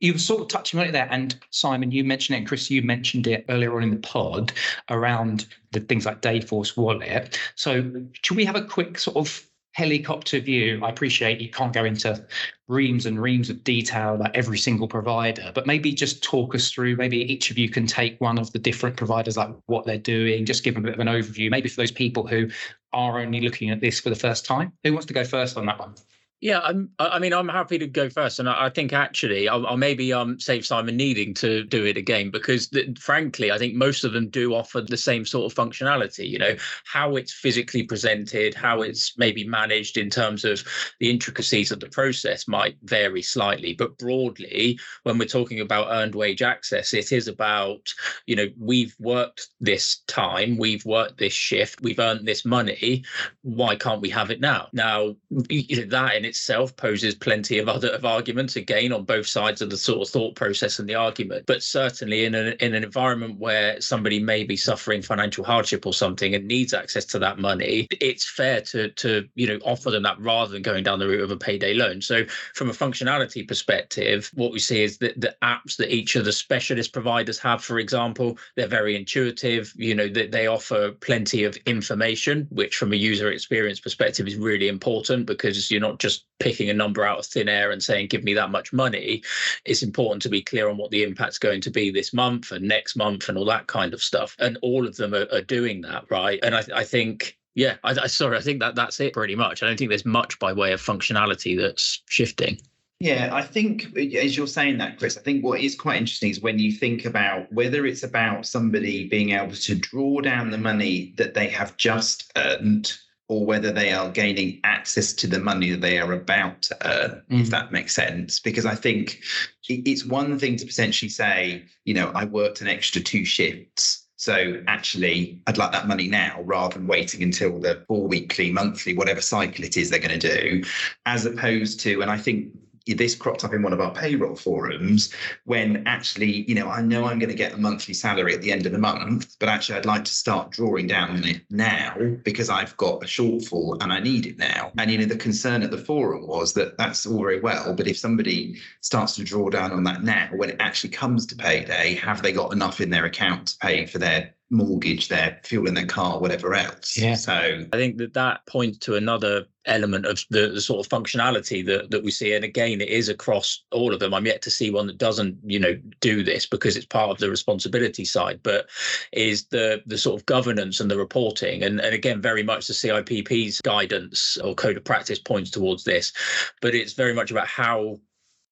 You 0.01 0.13
were 0.13 0.19
sort 0.19 0.43
of 0.43 0.49
touching 0.49 0.79
on 0.79 0.87
it 0.87 0.93
there, 0.93 1.09
and 1.11 1.35
Simon, 1.51 1.91
you 1.91 2.05
mentioned 2.05 2.35
it, 2.35 2.41
and 2.41 2.47
Chris, 2.47 2.71
you 2.71 2.83
mentioned 2.83 3.27
it 3.27 3.47
earlier 3.49 3.75
on 3.75 3.83
in 3.83 3.91
the 3.91 3.97
pod 3.97 4.53
around 4.91 5.47
the 5.73 5.81
things 5.81 6.05
like 6.05 6.21
Dayforce 6.21 6.77
Wallet. 6.77 7.39
So, 7.55 7.91
should 8.21 8.37
we 8.37 8.45
have 8.45 8.57
a 8.57 8.65
quick 8.65 8.99
sort 8.99 9.17
of 9.17 9.47
helicopter 9.77 10.41
view. 10.41 10.81
I 10.83 10.89
appreciate 10.89 11.39
you 11.39 11.51
can't 11.51 11.75
go 11.75 11.85
into 11.85 12.25
reams 12.67 13.05
and 13.05 13.21
reams 13.21 13.51
of 13.51 13.63
detail 13.63 14.15
about 14.15 14.35
every 14.35 14.57
single 14.57 14.89
provider, 14.89 15.53
but 15.55 15.67
maybe 15.67 15.93
just 15.93 16.23
talk 16.23 16.55
us 16.55 16.71
through. 16.71 16.97
Maybe 16.97 17.19
each 17.19 17.51
of 17.51 17.59
you 17.59 17.69
can 17.69 17.87
take 17.87 18.19
one 18.19 18.39
of 18.39 18.51
the 18.53 18.59
different 18.59 18.97
providers, 18.97 19.37
like 19.37 19.51
what 19.67 19.85
they're 19.85 19.99
doing, 19.99 20.47
just 20.47 20.65
give 20.65 20.73
them 20.73 20.85
a 20.85 20.87
bit 20.87 20.95
of 20.95 21.01
an 21.01 21.09
overview. 21.09 21.51
Maybe 21.51 21.69
for 21.69 21.77
those 21.77 21.91
people 21.91 22.27
who 22.27 22.49
are 22.95 23.21
only 23.21 23.43
looking 23.43 23.69
at 23.69 23.83
this 23.83 24.01
for 24.01 24.09
the 24.09 24.17
first 24.17 24.47
time. 24.47 24.73
Who 24.83 24.95
wants 24.95 25.09
to 25.09 25.15
go 25.15 25.25
first 25.25 25.59
on 25.59 25.67
that 25.67 25.79
one? 25.79 25.95
Yeah, 26.43 26.61
I'm, 26.61 26.91
I 26.99 27.19
mean, 27.19 27.33
I'm 27.33 27.49
happy 27.49 27.79
to 27.79 27.87
go 27.87 28.11
first, 28.11 28.39
and 28.39 28.49
I, 28.49 28.67
I 28.67 28.71
think 28.71 28.93
actually 28.93 29.49
I'll, 29.49 29.67
I'll, 29.67 29.79
maybe 29.79 30.13
um 30.13 30.39
save 30.39 30.67
Simon 30.67 30.95
needing 30.95 31.33
to 31.35 31.65
do 31.65 31.87
it 31.87 31.97
again 31.97 32.31
because, 32.31 32.69
the, 32.69 32.95
frankly, 33.01 33.51
I 33.51 33.57
think 33.57 33.75
most 33.75 34.05
of 34.05 34.13
them 34.13 34.29
do 34.29 34.55
offer 34.55 34.83
the 34.83 34.99
same 34.99 35.25
sort 35.25 35.51
of 35.51 35.57
functionality. 35.57 36.29
You 36.29 36.39
know, 36.39 36.55
how 36.85 37.17
it's 37.17 37.33
physically 37.33 37.85
presented, 37.85 38.53
how 38.55 38.83
it's 38.83 39.17
maybe 39.17 39.49
managed 39.49 39.97
in 39.97 40.11
terms 40.11 40.45
of 40.45 40.63
the 41.01 41.09
intricacies 41.09 41.73
of 41.73 41.81
the 41.81 41.89
process 41.89 42.47
might 42.47 42.77
vary 42.83 43.23
slightly, 43.23 43.73
but 43.73 43.97
broadly, 43.97 44.79
when 45.05 45.17
we're 45.17 45.25
talking 45.25 45.61
about 45.61 45.89
earned 45.91 46.15
wage 46.15 46.43
access, 46.43 46.93
it 46.93 47.13
is 47.13 47.29
about 47.29 47.91
you 48.27 48.37
know 48.37 48.49
we've 48.61 48.95
worked 48.99 49.49
this 49.61 50.01
time, 50.07 50.59
we've 50.59 50.85
worked 50.85 51.17
this 51.17 51.33
shift, 51.33 51.81
we've 51.81 51.99
earned 51.99 52.29
this 52.29 52.45
money. 52.45 53.05
Why 53.41 53.75
can't 53.75 54.03
we 54.03 54.11
have 54.11 54.31
it 54.31 54.41
now? 54.41 54.69
Now, 54.75 55.17
that 55.31 56.13
in 56.17 56.27
itself 56.37 56.77
poses 56.77 57.15
plenty 57.15 57.59
of 57.59 57.69
other 57.69 57.89
of 57.89 58.05
arguments 58.05 58.57
again 58.57 58.93
on 58.93 59.05
both 59.05 59.27
sides 59.27 59.63
of 59.63 59.71
the 59.71 59.77
sort 59.77 60.07
of 60.07 60.13
thought 60.13 60.35
process 60.35 60.79
and 60.79 60.89
the 60.89 60.95
argument. 60.95 61.47
But 61.47 61.63
certainly 61.63 62.25
in 62.25 62.35
an 62.35 62.55
in 62.61 62.75
an 62.75 62.85
environment 62.85 63.39
where 63.39 63.81
somebody 63.81 64.21
may 64.21 64.45
be 64.45 64.57
suffering 64.57 65.03
financial 65.03 65.45
hardship 65.45 65.87
or 65.87 65.95
something 65.95 66.35
and 66.35 66.47
needs 66.47 66.75
access 66.75 67.05
to 67.07 67.19
that 67.21 67.39
money, 67.39 67.89
it's 68.01 68.29
fair 68.29 68.61
to 68.73 68.91
to 68.91 69.27
you 69.35 69.47
know 69.47 69.59
offer 69.65 69.91
them 69.91 70.03
that 70.03 70.21
rather 70.21 70.53
than 70.53 70.63
going 70.63 70.85
down 70.85 70.99
the 70.99 71.09
route 71.09 71.23
of 71.23 71.31
a 71.31 71.37
payday 71.37 71.75
loan. 71.75 72.01
So 72.03 72.25
from 72.55 72.69
a 72.69 72.73
functionality 72.73 73.47
perspective, 73.49 74.31
what 74.35 74.53
we 74.53 74.59
see 74.59 74.83
is 74.83 74.99
that 74.99 75.21
the 75.21 75.35
apps 75.43 75.77
that 75.79 75.93
each 75.93 76.17
of 76.17 76.25
the 76.25 76.33
specialist 76.33 76.93
providers 76.93 77.39
have, 77.39 77.65
for 77.65 77.79
example, 77.79 78.39
they're 78.57 78.69
very 78.69 78.95
intuitive. 78.95 79.73
You 79.77 79.95
know 79.95 80.09
that 80.09 80.33
they 80.33 80.47
offer 80.47 80.93
plenty 80.93 81.45
of 81.45 81.57
information, 81.67 82.47
which 82.51 82.77
from 82.77 82.93
a 82.93 82.97
user 82.97 83.33
experience 83.33 83.81
perspective 83.81 84.29
is 84.29 84.37
really 84.37 84.69
important 84.69 85.27
because 85.27 85.71
you're 85.71 85.81
not 85.81 85.99
just 85.99 86.16
just 86.17 86.27
picking 86.39 86.71
a 86.71 86.75
number 86.75 87.05
out 87.05 87.19
of 87.19 87.27
thin 87.27 87.49
air 87.49 87.71
and 87.71 87.83
saying, 87.83 88.09
give 88.09 88.25
me 88.25 88.35
that 88.35 88.51
much 88.51 88.73
money. 88.73 89.23
It's 89.65 89.83
important 89.83 90.23
to 90.23 90.29
be 90.29 90.43
clear 90.43 90.69
on 90.69 90.77
what 90.77 90.91
the 90.91 91.03
impact's 91.03 91.39
going 91.39 91.61
to 91.63 91.71
be 91.71 91.91
this 91.91 92.13
month 92.13 92.53
and 92.53 92.67
next 92.67 92.97
month 92.97 93.29
and 93.29 93.39
all 93.39 93.47
that 93.47 93.67
kind 93.67 93.95
of 93.95 94.03
stuff. 94.03 94.37
And 94.39 94.59
all 94.63 94.87
of 94.87 94.97
them 94.97 95.15
are, 95.15 95.27
are 95.33 95.43
doing 95.43 95.81
that, 95.83 96.05
right? 96.11 96.39
And 96.43 96.55
I, 96.55 96.65
I 96.75 96.85
think 96.85 97.37
yeah, 97.55 97.77
I, 97.85 97.93
I 98.03 98.07
sorry, 98.07 98.37
I 98.37 98.43
think 98.43 98.61
that 98.61 98.75
that's 98.75 99.01
it 99.01 99.15
pretty 99.15 99.35
much. 99.35 99.63
I 99.63 99.67
don't 99.67 99.79
think 99.79 99.89
there's 99.89 100.05
much 100.05 100.39
by 100.39 100.53
way 100.53 100.73
of 100.73 100.81
functionality 100.81 101.59
that's 101.59 102.03
shifting. 102.07 102.61
Yeah, 102.99 103.31
I 103.33 103.43
think 103.43 103.95
as 103.97 104.37
you're 104.37 104.47
saying 104.47 104.79
that, 104.79 104.99
Chris, 104.99 105.19
I 105.19 105.21
think 105.21 105.45
what 105.45 105.61
is 105.61 105.75
quite 105.75 105.99
interesting 105.99 106.31
is 106.31 106.41
when 106.41 106.59
you 106.59 106.73
think 106.73 107.05
about 107.05 107.53
whether 107.53 107.85
it's 107.85 108.03
about 108.03 108.47
somebody 108.47 109.07
being 109.07 109.31
able 109.31 109.55
to 109.55 109.75
draw 109.75 110.21
down 110.23 110.51
the 110.51 110.59
money 110.59 111.15
that 111.17 111.35
they 111.35 111.49
have 111.49 111.77
just 111.77 112.33
earned 112.37 112.97
or 113.29 113.45
whether 113.45 113.73
they 113.73 113.93
are 113.93 114.09
gaining 114.11 114.61
access 114.63 115.13
to 115.13 115.27
the 115.27 115.41
money 115.41 115.71
that 115.71 115.81
they 115.81 115.99
are 115.99 116.13
about 116.13 116.63
to 116.63 116.77
earn, 116.87 117.23
mm. 117.31 117.41
if 117.41 117.51
that 117.51 117.73
makes 117.73 117.95
sense. 117.95 118.39
Because 118.39 118.65
I 118.65 118.75
think 118.75 119.21
it's 119.69 120.05
one 120.05 120.39
thing 120.39 120.57
to 120.57 120.67
potentially 120.67 121.09
say, 121.09 121.65
you 121.85 121.95
know, 121.95 122.13
I 122.15 122.25
worked 122.25 122.61
an 122.61 122.69
extra 122.69 123.01
two 123.01 123.25
shifts. 123.25 124.07
So 124.17 124.63
actually, 124.67 125.43
I'd 125.47 125.59
like 125.59 125.73
that 125.73 125.89
money 125.89 126.09
now 126.09 126.41
rather 126.43 126.79
than 126.79 126.87
waiting 126.87 127.23
until 127.23 127.59
the 127.59 127.85
four 127.87 128.07
weekly, 128.07 128.51
monthly, 128.51 128.97
whatever 128.97 129.21
cycle 129.21 129.65
it 129.65 129.77
is 129.77 129.91
they're 129.91 129.99
going 129.99 130.19
to 130.19 130.37
do, 130.37 130.65
as 131.05 131.27
opposed 131.27 131.81
to, 131.81 132.01
and 132.01 132.11
I 132.11 132.17
think 132.17 132.53
this 132.95 133.15
cropped 133.15 133.45
up 133.45 133.53
in 133.53 133.63
one 133.63 133.73
of 133.73 133.81
our 133.81 133.93
payroll 133.93 134.37
forums 134.37 135.13
when 135.45 135.87
actually, 135.87 136.49
you 136.49 136.55
know, 136.55 136.69
I 136.69 136.83
know 136.83 137.05
I'm 137.05 137.19
going 137.19 137.31
to 137.31 137.35
get 137.35 137.55
a 137.55 137.59
monthly 137.59 137.95
salary 137.95 138.35
at 138.35 138.43
the 138.43 138.53
end 138.53 138.67
of 138.67 138.73
the 138.73 138.79
month, 138.79 139.37
but 139.41 139.49
actually 139.49 139.79
I'd 139.79 139.87
like 139.87 140.05
to 140.05 140.15
start 140.15 140.51
drawing 140.51 140.87
down 140.87 141.11
on 141.11 141.25
it 141.25 141.43
now 141.51 141.97
because 142.23 142.49
I've 142.49 142.77
got 142.77 143.03
a 143.03 143.07
shortfall 143.07 143.83
and 143.83 143.93
I 143.93 144.01
need 144.01 144.27
it 144.27 144.39
now. 144.39 144.73
And, 144.79 144.91
you 144.91 144.99
know, 144.99 145.05
the 145.07 145.17
concern 145.17 145.63
at 145.63 145.71
the 145.71 145.79
forum 145.79 146.27
was 146.27 146.53
that 146.55 146.79
that's 146.79 147.07
all 147.07 147.21
very 147.21 147.41
well, 147.41 147.75
but 147.75 147.89
if 147.89 147.99
somebody 147.99 148.61
starts 148.81 149.17
to 149.17 149.25
draw 149.25 149.51
down 149.51 149.73
on 149.73 149.85
that 149.85 150.05
now, 150.05 150.29
when 150.37 150.51
it 150.51 150.57
actually 150.61 150.91
comes 150.91 151.27
to 151.27 151.37
payday, 151.37 151.95
have 151.97 152.23
they 152.23 152.33
got 152.33 152.53
enough 152.53 152.81
in 152.81 152.91
their 152.91 153.07
account 153.07 153.49
to 153.49 153.59
pay 153.59 153.87
for 153.87 153.99
their 153.99 154.36
mortgage, 154.51 155.09
their 155.09 155.41
fuel 155.43 155.67
in 155.67 155.75
their 155.75 155.87
car, 155.87 156.21
whatever 156.21 156.55
else. 156.55 156.97
Yeah. 156.97 157.15
So 157.15 157.33
I 157.73 157.77
think 157.77 157.99
that 157.99 158.15
that 158.15 158.47
points 158.47 158.79
to 158.79 158.95
another 158.95 159.47
element 159.65 160.07
of 160.07 160.25
the, 160.31 160.49
the 160.49 160.61
sort 160.61 160.85
of 160.85 160.91
functionality 160.91 161.67
that, 161.67 161.91
that 161.91 162.05
we 162.05 162.13
see. 162.13 162.33
And 162.35 162.45
again, 162.45 162.81
it 162.81 162.89
is 162.89 163.09
across 163.09 163.65
all 163.73 163.93
of 163.93 163.99
them. 163.99 164.15
I'm 164.15 164.27
yet 164.27 164.43
to 164.43 164.51
see 164.51 164.71
one 164.71 164.87
that 164.87 164.99
doesn't, 164.99 165.37
you 165.45 165.59
know, 165.59 165.77
do 166.01 166.23
this 166.23 166.47
because 166.47 166.77
it's 166.77 166.87
part 166.87 167.11
of 167.11 167.19
the 167.19 167.29
responsibility 167.29 168.05
side, 168.05 168.41
but 168.43 168.69
is 169.13 169.47
the 169.47 169.83
the 169.87 169.99
sort 169.99 170.21
of 170.21 170.27
governance 170.27 170.79
and 170.79 170.91
the 170.91 170.99
reporting. 170.99 171.65
And, 171.65 171.81
and 171.81 171.95
again, 171.95 172.21
very 172.21 172.45
much 172.45 172.69
the 172.69 172.75
CIPP's 172.75 173.61
guidance 173.61 174.37
or 174.39 174.55
code 174.55 174.77
of 174.77 174.85
practice 174.85 175.19
points 175.19 175.51
towards 175.51 175.85
this, 175.85 176.13
but 176.61 176.75
it's 176.75 176.93
very 176.93 177.15
much 177.15 177.31
about 177.33 177.49
how 177.49 177.99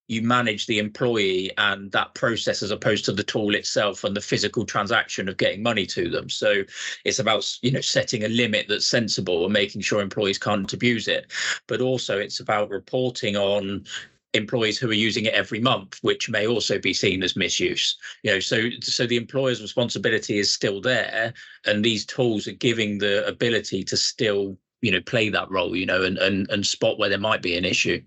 you 0.07 0.21
manage 0.21 0.67
the 0.67 0.79
employee 0.79 1.51
and 1.57 1.91
that 1.91 2.13
process 2.13 2.61
as 2.61 2.71
opposed 2.71 3.05
to 3.05 3.11
the 3.11 3.23
tool 3.23 3.55
itself 3.55 4.03
and 4.03 4.15
the 4.15 4.21
physical 4.21 4.65
transaction 4.65 5.27
of 5.27 5.37
getting 5.37 5.63
money 5.63 5.85
to 5.85 6.09
them. 6.09 6.29
So 6.29 6.63
it's 7.05 7.19
about 7.19 7.49
you 7.61 7.71
know 7.71 7.81
setting 7.81 8.23
a 8.23 8.29
limit 8.29 8.67
that's 8.69 8.85
sensible 8.85 9.43
and 9.43 9.53
making 9.53 9.81
sure 9.81 10.01
employees 10.01 10.37
can't 10.37 10.71
abuse 10.71 11.07
it. 11.07 11.31
But 11.67 11.81
also 11.81 12.19
it's 12.19 12.39
about 12.39 12.69
reporting 12.69 13.35
on 13.35 13.85
employees 14.33 14.77
who 14.77 14.89
are 14.89 14.93
using 14.93 15.23
it 15.23 15.33
every 15.33 15.61
month 15.61 15.97
which 16.01 16.29
may 16.29 16.45
also 16.45 16.77
be 16.77 16.93
seen 16.93 17.23
as 17.23 17.35
misuse. 17.35 17.97
You 18.23 18.33
know 18.33 18.39
so 18.39 18.69
so 18.81 19.07
the 19.07 19.17
employer's 19.17 19.61
responsibility 19.61 20.37
is 20.37 20.51
still 20.51 20.81
there 20.81 21.33
and 21.65 21.83
these 21.83 22.05
tools 22.05 22.47
are 22.47 22.51
giving 22.53 22.97
the 22.99 23.25
ability 23.27 23.83
to 23.85 23.97
still 23.97 24.57
you 24.81 24.91
know 24.91 25.01
play 25.01 25.29
that 25.29 25.49
role 25.49 25.75
you 25.75 25.85
know 25.85 26.03
and 26.03 26.17
and, 26.19 26.47
and 26.51 26.65
spot 26.65 26.99
where 26.99 27.09
there 27.09 27.17
might 27.17 27.41
be 27.41 27.57
an 27.57 27.65
issue 27.65 28.01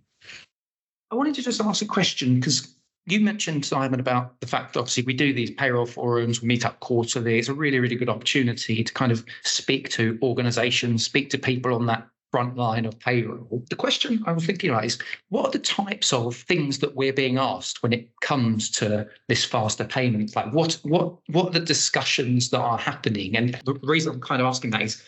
I 1.11 1.15
wanted 1.15 1.35
to 1.37 1.43
just 1.43 1.61
ask 1.61 1.83
a 1.83 1.87
question 1.87 2.37
because 2.37 2.75
you 3.07 3.21
mentioned, 3.21 3.65
Simon, 3.65 4.01
about 4.01 4.39
the 4.41 4.47
fact 4.47 4.75
that 4.75 4.81
obviously 4.81 5.05
we 5.05 5.15
do 5.15 5.33
these 5.33 5.51
payroll 5.51 5.87
forums, 5.87 6.43
we 6.43 6.49
meet 6.49 6.67
up 6.67 6.81
quarterly. 6.81 7.39
It's 7.39 7.49
a 7.49 7.55
really, 7.55 7.81
really 7.81 7.97
good 7.97 8.11
opportunity 8.11 8.85
to 8.85 8.93
kind 8.93 9.11
of 9.11 9.25
speak 9.45 9.89
to 9.91 10.19
organizations, 10.23 11.05
speak 11.05 11.31
to 11.31 11.39
people 11.39 11.75
on 11.75 11.87
that 11.87 12.07
front 12.31 12.57
line 12.57 12.85
of 12.85 12.99
payroll. 12.99 13.65
The 13.71 13.77
question 13.77 14.23
I 14.27 14.33
was 14.33 14.45
thinking 14.45 14.69
about 14.69 14.85
is 14.85 14.99
what 15.31 15.47
are 15.47 15.51
the 15.51 15.59
types 15.59 16.13
of 16.13 16.37
things 16.37 16.79
that 16.81 16.95
we're 16.95 17.13
being 17.13 17.39
asked 17.39 17.83
when 17.83 17.95
it 17.95 18.11
comes 18.21 18.71
to 18.73 19.09
this 19.29 19.45
faster 19.45 19.85
payment? 19.85 20.37
Like 20.37 20.53
what 20.53 20.75
what 20.83 21.17
what 21.29 21.47
are 21.47 21.59
the 21.59 21.61
discussions 21.61 22.51
that 22.51 22.61
are 22.61 22.77
happening? 22.77 23.35
And 23.37 23.59
the 23.65 23.75
reason 23.83 24.13
I'm 24.13 24.21
kind 24.21 24.43
of 24.43 24.47
asking 24.47 24.71
that 24.71 24.83
is 24.83 25.03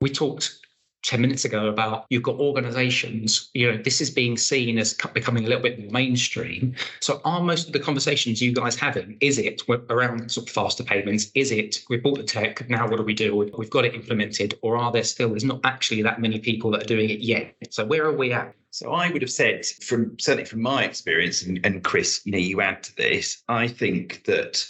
we 0.00 0.10
talked 0.10 0.58
10 1.02 1.20
minutes 1.20 1.44
ago 1.44 1.66
about 1.66 2.06
you've 2.10 2.22
got 2.22 2.36
organizations, 2.36 3.50
you 3.54 3.70
know, 3.70 3.76
this 3.82 4.00
is 4.00 4.10
being 4.10 4.36
seen 4.36 4.78
as 4.78 4.94
becoming 5.12 5.44
a 5.44 5.48
little 5.48 5.62
bit 5.62 5.78
more 5.80 5.90
mainstream. 5.90 6.74
So 7.00 7.20
are 7.24 7.40
most 7.40 7.66
of 7.66 7.72
the 7.72 7.80
conversations 7.80 8.40
you 8.40 8.52
guys 8.52 8.76
having, 8.76 9.16
is 9.20 9.38
it 9.38 9.62
around 9.90 10.30
sort 10.30 10.48
of 10.48 10.54
faster 10.54 10.84
payments? 10.84 11.30
Is 11.34 11.50
it 11.50 11.82
we 11.88 11.96
bought 11.96 12.18
the 12.18 12.24
tech, 12.24 12.68
now 12.70 12.88
what 12.88 12.96
do 12.96 13.02
we 13.02 13.14
do? 13.14 13.34
We've 13.34 13.70
got 13.70 13.84
it 13.84 13.94
implemented, 13.94 14.58
or 14.62 14.76
are 14.76 14.92
there 14.92 15.04
still 15.04 15.30
there's 15.30 15.44
not 15.44 15.60
actually 15.64 16.02
that 16.02 16.20
many 16.20 16.38
people 16.38 16.70
that 16.72 16.82
are 16.82 16.86
doing 16.86 17.10
it 17.10 17.20
yet? 17.20 17.54
So 17.70 17.84
where 17.84 18.04
are 18.04 18.16
we 18.16 18.32
at? 18.32 18.54
So 18.70 18.92
I 18.92 19.10
would 19.10 19.20
have 19.20 19.30
said, 19.30 19.66
from 19.66 20.18
certainly 20.18 20.46
from 20.46 20.62
my 20.62 20.84
experience, 20.84 21.42
and, 21.42 21.60
and 21.62 21.84
Chris, 21.84 22.22
you 22.24 22.32
know, 22.32 22.38
you 22.38 22.62
add 22.62 22.82
to 22.84 22.96
this, 22.96 23.42
I 23.48 23.68
think 23.68 24.24
that 24.24 24.64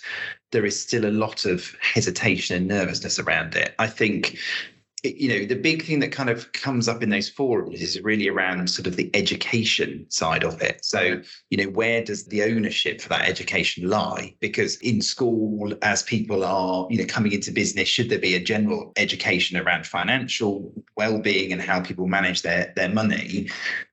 there 0.50 0.66
is 0.66 0.80
still 0.80 1.06
a 1.06 1.10
lot 1.10 1.44
of 1.44 1.74
hesitation 1.80 2.56
and 2.56 2.66
nervousness 2.66 3.20
around 3.20 3.54
it. 3.54 3.74
I 3.78 3.86
think 3.86 4.38
you 5.02 5.28
know 5.28 5.44
the 5.44 5.56
big 5.56 5.84
thing 5.84 5.98
that 5.98 6.12
kind 6.12 6.30
of 6.30 6.52
comes 6.52 6.86
up 6.86 7.02
in 7.02 7.10
those 7.10 7.28
forums 7.28 7.82
is 7.82 8.00
really 8.02 8.28
around 8.28 8.70
sort 8.70 8.86
of 8.86 8.96
the 8.96 9.10
education 9.14 10.06
side 10.08 10.44
of 10.44 10.62
it. 10.62 10.84
So 10.84 11.20
you 11.50 11.58
know 11.58 11.70
where 11.70 12.04
does 12.04 12.26
the 12.26 12.44
ownership 12.44 13.00
for 13.00 13.08
that 13.08 13.28
education 13.28 13.88
lie? 13.88 14.34
Because 14.40 14.76
in 14.76 15.00
school 15.00 15.74
as 15.82 16.02
people 16.04 16.44
are 16.44 16.86
you 16.88 16.98
know 16.98 17.06
coming 17.06 17.32
into 17.32 17.50
business 17.50 17.88
should 17.88 18.10
there 18.10 18.18
be 18.18 18.34
a 18.34 18.40
general 18.40 18.92
education 18.96 19.58
around 19.58 19.86
financial 19.86 20.72
well-being 20.96 21.52
and 21.52 21.60
how 21.60 21.80
people 21.80 22.06
manage 22.06 22.42
their 22.42 22.72
their 22.76 22.88
money 22.88 23.50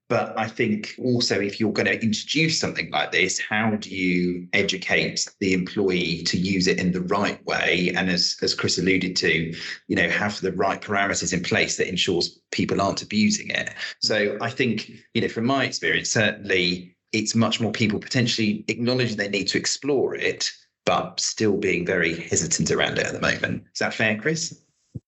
but 0.09 0.37
I 0.37 0.47
think 0.47 0.95
also, 0.97 1.39
if 1.39 1.59
you're 1.59 1.71
going 1.71 1.85
to 1.85 2.03
introduce 2.03 2.59
something 2.59 2.89
like 2.89 3.11
this, 3.11 3.39
how 3.39 3.75
do 3.75 3.91
you 3.91 4.47
educate 4.53 5.27
the 5.39 5.53
employee 5.53 6.23
to 6.23 6.37
use 6.37 6.67
it 6.67 6.79
in 6.79 6.91
the 6.91 7.01
right 7.01 7.43
way? 7.45 7.93
And 7.95 8.09
as, 8.09 8.35
as 8.41 8.55
Chris 8.55 8.79
alluded 8.79 9.15
to, 9.17 9.53
you 9.87 9.95
know, 9.95 10.09
have 10.09 10.41
the 10.41 10.51
right 10.53 10.81
parameters 10.81 11.31
in 11.31 11.43
place 11.43 11.77
that 11.77 11.87
ensures 11.87 12.39
people 12.51 12.81
aren't 12.81 13.03
abusing 13.03 13.51
it. 13.51 13.69
So 14.01 14.35
I 14.41 14.49
think, 14.49 14.89
you 15.13 15.21
know, 15.21 15.27
from 15.27 15.45
my 15.45 15.63
experience, 15.63 16.09
certainly 16.09 16.97
it's 17.13 17.35
much 17.35 17.61
more 17.61 17.71
people 17.71 17.99
potentially 17.99 18.65
acknowledging 18.67 19.17
they 19.17 19.29
need 19.29 19.47
to 19.49 19.59
explore 19.59 20.15
it, 20.15 20.51
but 20.87 21.19
still 21.19 21.57
being 21.57 21.85
very 21.85 22.19
hesitant 22.19 22.71
around 22.71 22.97
it 22.97 23.05
at 23.05 23.13
the 23.13 23.21
moment. 23.21 23.63
Is 23.73 23.79
that 23.79 23.93
fair, 23.93 24.17
Chris? 24.17 24.59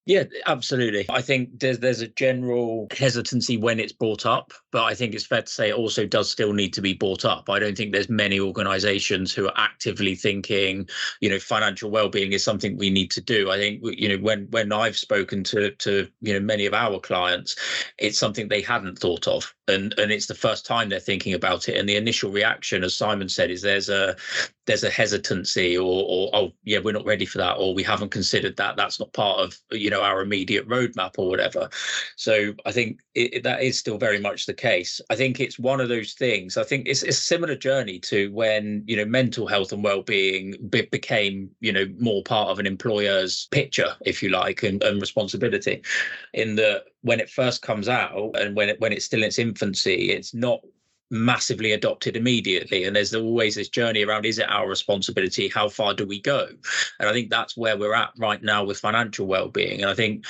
Yeah, 0.08 0.24
absolutely. 0.48 1.05
I 1.10 1.22
think 1.22 1.60
there's 1.60 1.77
there's 1.77 2.01
a 2.01 2.08
general 2.08 2.88
hesitancy 2.91 3.58
when 3.58 3.79
it's 3.79 3.93
brought 3.93 4.25
up, 4.25 4.51
but 4.72 4.84
I 4.84 4.96
think 4.96 5.13
it's 5.13 5.27
fair 5.27 5.43
to 5.43 5.48
say 5.48 5.70
it 5.70 5.75
also 5.75 6.08
does 6.08 6.31
still 6.31 6.53
need 6.53 6.74
to 6.74 6.81
be 6.81 6.93
brought 6.93 7.24
up. 7.24 7.50
I 7.51 7.60
don't 7.60 7.77
think 7.77 7.91
there's 7.91 8.10
many 8.10 8.39
organizations 8.39 9.31
who 9.31 9.46
are 9.46 9.53
actively 9.58 10.15
thinking, 10.15 10.89
you 11.20 11.29
know, 11.29 11.38
financial 11.38 11.91
well-being 11.91 12.31
is 12.34 12.43
something 12.43 12.77
we 12.77 12.89
need 12.89 13.12
to 13.12 13.22
do. 13.22 13.51
I 13.51 13.58
think 13.58 13.84
you 13.84 14.10
know 14.10 14.17
when 14.17 14.48
when 14.50 14.72
I've 14.74 14.98
spoken 14.98 15.43
to 15.46 15.70
to 15.70 16.08
you 16.22 16.34
know 16.34 16.39
many 16.39 16.65
of 16.65 16.74
our 16.74 17.00
clients, 17.00 17.55
it's 18.00 18.17
something 18.17 18.48
they 18.48 18.62
hadn't 18.62 18.98
thought 18.98 19.27
of. 19.27 19.53
And 19.67 19.93
and 20.00 20.12
it's 20.12 20.25
the 20.25 20.34
first 20.34 20.65
time 20.65 20.89
they're 20.89 21.00
thinking 21.00 21.36
about 21.36 21.70
it. 21.70 21.77
And 21.77 21.88
the 21.88 21.96
initial 21.96 22.31
reaction, 22.31 22.84
as 22.84 22.96
Simon 22.96 23.29
said, 23.29 23.51
is 23.51 23.62
there's 23.62 23.88
a 23.88 24.15
there's 24.65 24.84
a 24.84 24.89
hesitancy 24.89 25.77
or 25.77 26.05
or 26.08 26.29
oh 26.34 26.53
yeah, 26.63 26.79
we're 26.79 26.91
not 26.91 27.05
ready 27.05 27.25
for 27.25 27.38
that, 27.38 27.58
or 27.58 27.75
we 27.75 27.84
haven't 27.84 28.10
considered 28.10 28.58
that. 28.58 28.77
That's 28.77 29.00
not 29.00 29.13
part 29.13 29.39
of 29.39 29.55
you 29.72 29.90
know 29.91 30.01
our 30.01 30.21
immediate 30.21 30.67
roadmap 30.67 31.13
or 31.17 31.29
whatever. 31.29 31.69
So 32.15 32.53
i 32.65 32.71
think 32.71 33.01
it, 33.15 33.43
that 33.43 33.62
is 33.62 33.77
still 33.77 33.98
very 33.98 34.19
much 34.19 34.45
the 34.45 34.53
case. 34.53 35.01
I 35.10 35.15
think 35.15 35.39
it's 35.39 35.60
one 35.60 35.81
of 35.81 35.89
those 35.89 36.13
things. 36.13 36.57
I 36.57 36.63
think 36.63 36.88
it's, 36.88 37.03
it's 37.03 37.19
a 37.19 37.21
similar 37.21 37.55
journey 37.55 38.00
to 38.00 38.31
when 38.31 38.83
you 38.88 38.98
know 38.98 39.05
mental 39.05 39.48
health 39.48 39.71
and 39.71 39.83
well-being 39.83 40.55
be- 40.69 40.89
became 40.91 41.50
you 41.60 41.71
know 41.71 41.86
more 42.00 42.24
part 42.24 42.50
of 42.50 42.60
an 42.60 42.67
employer's 42.67 43.48
picture 43.51 43.95
if 44.05 44.24
you 44.24 44.29
like 44.29 44.63
and, 44.63 44.81
and 44.83 45.00
responsibility. 45.01 45.81
In 46.33 46.55
the 46.55 46.83
when 47.01 47.19
it 47.19 47.29
first 47.29 47.62
comes 47.62 47.89
out 47.89 48.31
and 48.36 48.55
when 48.55 48.69
it 48.69 48.79
when 48.79 48.93
it's 48.93 49.05
still 49.05 49.21
in 49.21 49.27
its 49.27 49.39
infancy 49.39 50.12
it's 50.12 50.33
not 50.33 50.62
massively 51.12 51.74
adopted 51.74 52.15
immediately. 52.15 52.86
And 52.86 52.96
there's 52.96 53.13
always 53.13 53.56
this 53.56 53.70
journey 53.70 54.03
around 54.03 54.25
is 54.25 54.39
it 54.39 54.50
our 54.50 54.68
responsibility? 54.68 55.50
How 55.50 55.70
far 55.70 55.94
do 55.94 56.06
we 56.06 56.22
go? 56.22 56.48
And 57.00 57.10
i 57.10 57.13
think 57.13 57.30
that's 57.30 57.58
where 57.58 57.77
we're 57.77 57.94
at 57.94 58.12
right 58.18 58.41
now 58.41 58.63
with 58.63 58.80
financial 58.80 59.27
well-being. 59.27 59.82
And 59.82 59.89
i 59.89 59.94
think 59.94 60.25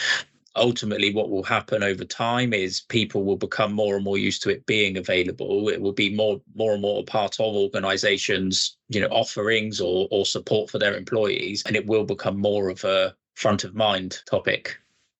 ultimately 0.55 1.13
what 1.13 1.29
will 1.29 1.43
happen 1.43 1.81
over 1.81 2.03
time 2.03 2.51
is 2.53 2.81
people 2.81 3.23
will 3.23 3.37
become 3.37 3.71
more 3.71 3.95
and 3.95 4.03
more 4.03 4.17
used 4.17 4.43
to 4.43 4.49
it 4.49 4.65
being 4.65 4.97
available. 4.97 5.69
It 5.69 5.81
will 5.81 5.93
be 5.93 6.13
more 6.13 6.41
more 6.55 6.73
and 6.73 6.81
more 6.81 7.01
a 7.01 7.03
part 7.03 7.39
of 7.39 7.55
organizations 7.55 8.75
you 8.89 8.99
know 8.99 9.07
offerings 9.07 9.79
or 9.79 10.07
or 10.11 10.25
support 10.25 10.69
for 10.69 10.79
their 10.79 10.95
employees. 10.97 11.63
And 11.65 11.75
it 11.75 11.85
will 11.85 12.03
become 12.03 12.37
more 12.39 12.69
of 12.69 12.83
a 12.83 13.15
front 13.35 13.63
of 13.63 13.75
mind 13.75 14.21
topic 14.25 14.77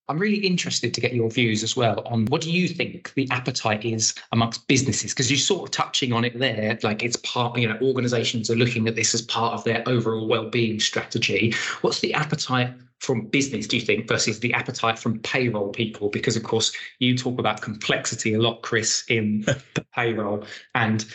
I'm 0.08 0.20
really 0.20 0.46
interested 0.46 0.94
to 0.94 1.02
get 1.02 1.14
your 1.14 1.30
views 1.30 1.64
as 1.64 1.78
well 1.78 2.02
on 2.06 2.26
what 2.26 2.42
do 2.42 2.52
you 2.52 2.68
think 2.68 3.14
the 3.14 3.30
appetite 3.32 3.86
is 3.86 4.14
amongst 4.32 4.68
businesses? 4.68 5.14
Because 5.14 5.32
you're 5.32 5.38
sort 5.38 5.70
of 5.70 5.72
touching 5.72 6.12
on 6.12 6.26
it 6.26 6.38
there, 6.38 6.78
like 6.84 7.02
it's 7.02 7.16
part, 7.18 7.58
you 7.58 7.68
know, 7.68 7.78
organizations 7.82 8.50
are 8.50 8.56
looking 8.56 8.88
at 8.88 8.96
this 8.96 9.14
as 9.14 9.22
part 9.22 9.54
of 9.54 9.64
their 9.64 9.84
overall 9.88 10.28
well-being 10.28 10.80
strategy. 10.80 11.54
What's 11.82 12.02
the 12.02 12.14
appetite 12.14 12.74
from 13.00 13.28
business, 13.28 13.68
do 13.68 13.78
you 13.78 13.86
think, 13.86 14.08
versus 14.08 14.40
the 14.42 14.54
appetite 14.54 15.00
from 15.00 15.20
payroll 15.20 15.70
people? 15.70 16.10
Because 16.10 16.36
of 16.36 16.44
course 16.44 16.74
you 17.00 17.18
talk 17.18 17.40
about 17.40 17.62
complexity 17.62 18.34
a 18.34 18.40
lot, 18.42 18.64
Chris, 18.64 19.06
in 19.08 19.46
payroll. 19.96 20.44
And 20.76 21.06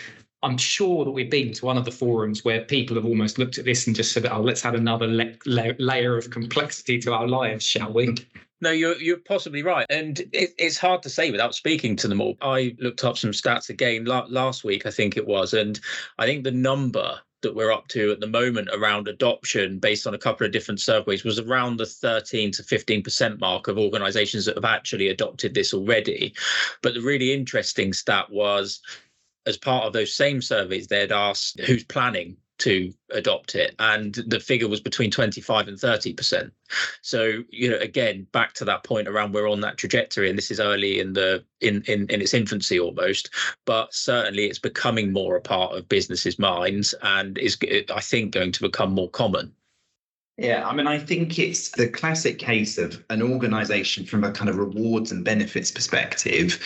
I'm 0.42 0.56
sure 0.56 1.04
that 1.04 1.10
we've 1.10 1.30
been 1.30 1.52
to 1.54 1.66
one 1.66 1.76
of 1.76 1.84
the 1.84 1.90
forums 1.90 2.44
where 2.44 2.62
people 2.62 2.94
have 2.96 3.04
almost 3.04 3.38
looked 3.38 3.58
at 3.58 3.64
this 3.64 3.86
and 3.86 3.96
just 3.96 4.12
said, 4.12 4.26
"Oh, 4.26 4.40
let's 4.40 4.64
add 4.64 4.74
another 4.74 5.06
le- 5.06 5.74
layer 5.78 6.16
of 6.16 6.30
complexity 6.30 6.98
to 7.00 7.12
our 7.12 7.26
lives, 7.26 7.66
shall 7.66 7.92
we?" 7.92 8.14
No, 8.62 8.70
you're 8.70 8.96
you're 8.96 9.18
possibly 9.18 9.62
right, 9.62 9.86
and 9.90 10.18
it, 10.32 10.54
it's 10.58 10.78
hard 10.78 11.02
to 11.02 11.10
say 11.10 11.30
without 11.30 11.54
speaking 11.54 11.94
to 11.96 12.08
them 12.08 12.22
all. 12.22 12.36
I 12.40 12.74
looked 12.78 13.04
up 13.04 13.18
some 13.18 13.32
stats 13.32 13.68
again 13.68 14.06
la- 14.06 14.26
last 14.30 14.64
week, 14.64 14.86
I 14.86 14.90
think 14.90 15.16
it 15.16 15.26
was, 15.26 15.52
and 15.52 15.78
I 16.18 16.24
think 16.24 16.42
the 16.42 16.50
number 16.52 17.20
that 17.42 17.54
we're 17.54 17.72
up 17.72 17.86
to 17.88 18.10
at 18.12 18.20
the 18.20 18.26
moment 18.26 18.68
around 18.72 19.08
adoption, 19.08 19.78
based 19.78 20.06
on 20.06 20.14
a 20.14 20.18
couple 20.18 20.46
of 20.46 20.52
different 20.52 20.80
surveys, 20.80 21.22
was 21.22 21.38
around 21.38 21.76
the 21.76 21.84
13 21.84 22.50
to 22.52 22.62
15 22.62 23.02
percent 23.02 23.40
mark 23.40 23.68
of 23.68 23.78
organisations 23.78 24.46
that 24.46 24.56
have 24.56 24.64
actually 24.64 25.08
adopted 25.08 25.52
this 25.52 25.74
already. 25.74 26.34
But 26.82 26.94
the 26.94 27.02
really 27.02 27.34
interesting 27.34 27.92
stat 27.92 28.30
was, 28.30 28.80
as 29.44 29.58
part 29.58 29.84
of 29.84 29.92
those 29.92 30.14
same 30.14 30.40
surveys, 30.40 30.86
they'd 30.86 31.12
asked 31.12 31.60
who's 31.60 31.84
planning 31.84 32.38
to 32.58 32.92
adopt 33.10 33.54
it 33.54 33.74
and 33.78 34.14
the 34.26 34.40
figure 34.40 34.68
was 34.68 34.80
between 34.80 35.10
25 35.10 35.68
and 35.68 35.78
30 35.78 36.14
percent. 36.14 36.52
So 37.02 37.42
you 37.50 37.70
know 37.70 37.78
again 37.78 38.26
back 38.32 38.54
to 38.54 38.64
that 38.64 38.84
point 38.84 39.08
around 39.08 39.32
we're 39.32 39.50
on 39.50 39.60
that 39.60 39.76
trajectory 39.76 40.28
and 40.28 40.38
this 40.38 40.50
is 40.50 40.60
early 40.60 41.00
in 41.00 41.12
the 41.12 41.44
in 41.60 41.82
in, 41.86 42.06
in 42.08 42.20
its 42.20 42.34
infancy 42.34 42.80
almost 42.80 43.30
but 43.64 43.92
certainly 43.94 44.44
it's 44.44 44.58
becoming 44.58 45.12
more 45.12 45.36
a 45.36 45.40
part 45.40 45.76
of 45.76 45.88
businesses 45.88 46.38
minds 46.38 46.94
and 47.02 47.38
is 47.38 47.58
i 47.94 48.00
think 48.00 48.32
going 48.32 48.52
to 48.52 48.62
become 48.62 48.92
more 48.92 49.10
common. 49.10 49.52
Yeah, 50.38 50.68
I 50.68 50.74
mean, 50.74 50.86
I 50.86 50.98
think 50.98 51.38
it's 51.38 51.70
the 51.70 51.88
classic 51.88 52.38
case 52.38 52.76
of 52.76 53.02
an 53.08 53.22
organization 53.22 54.04
from 54.04 54.22
a 54.22 54.30
kind 54.30 54.50
of 54.50 54.58
rewards 54.58 55.10
and 55.10 55.24
benefits 55.24 55.70
perspective 55.70 56.62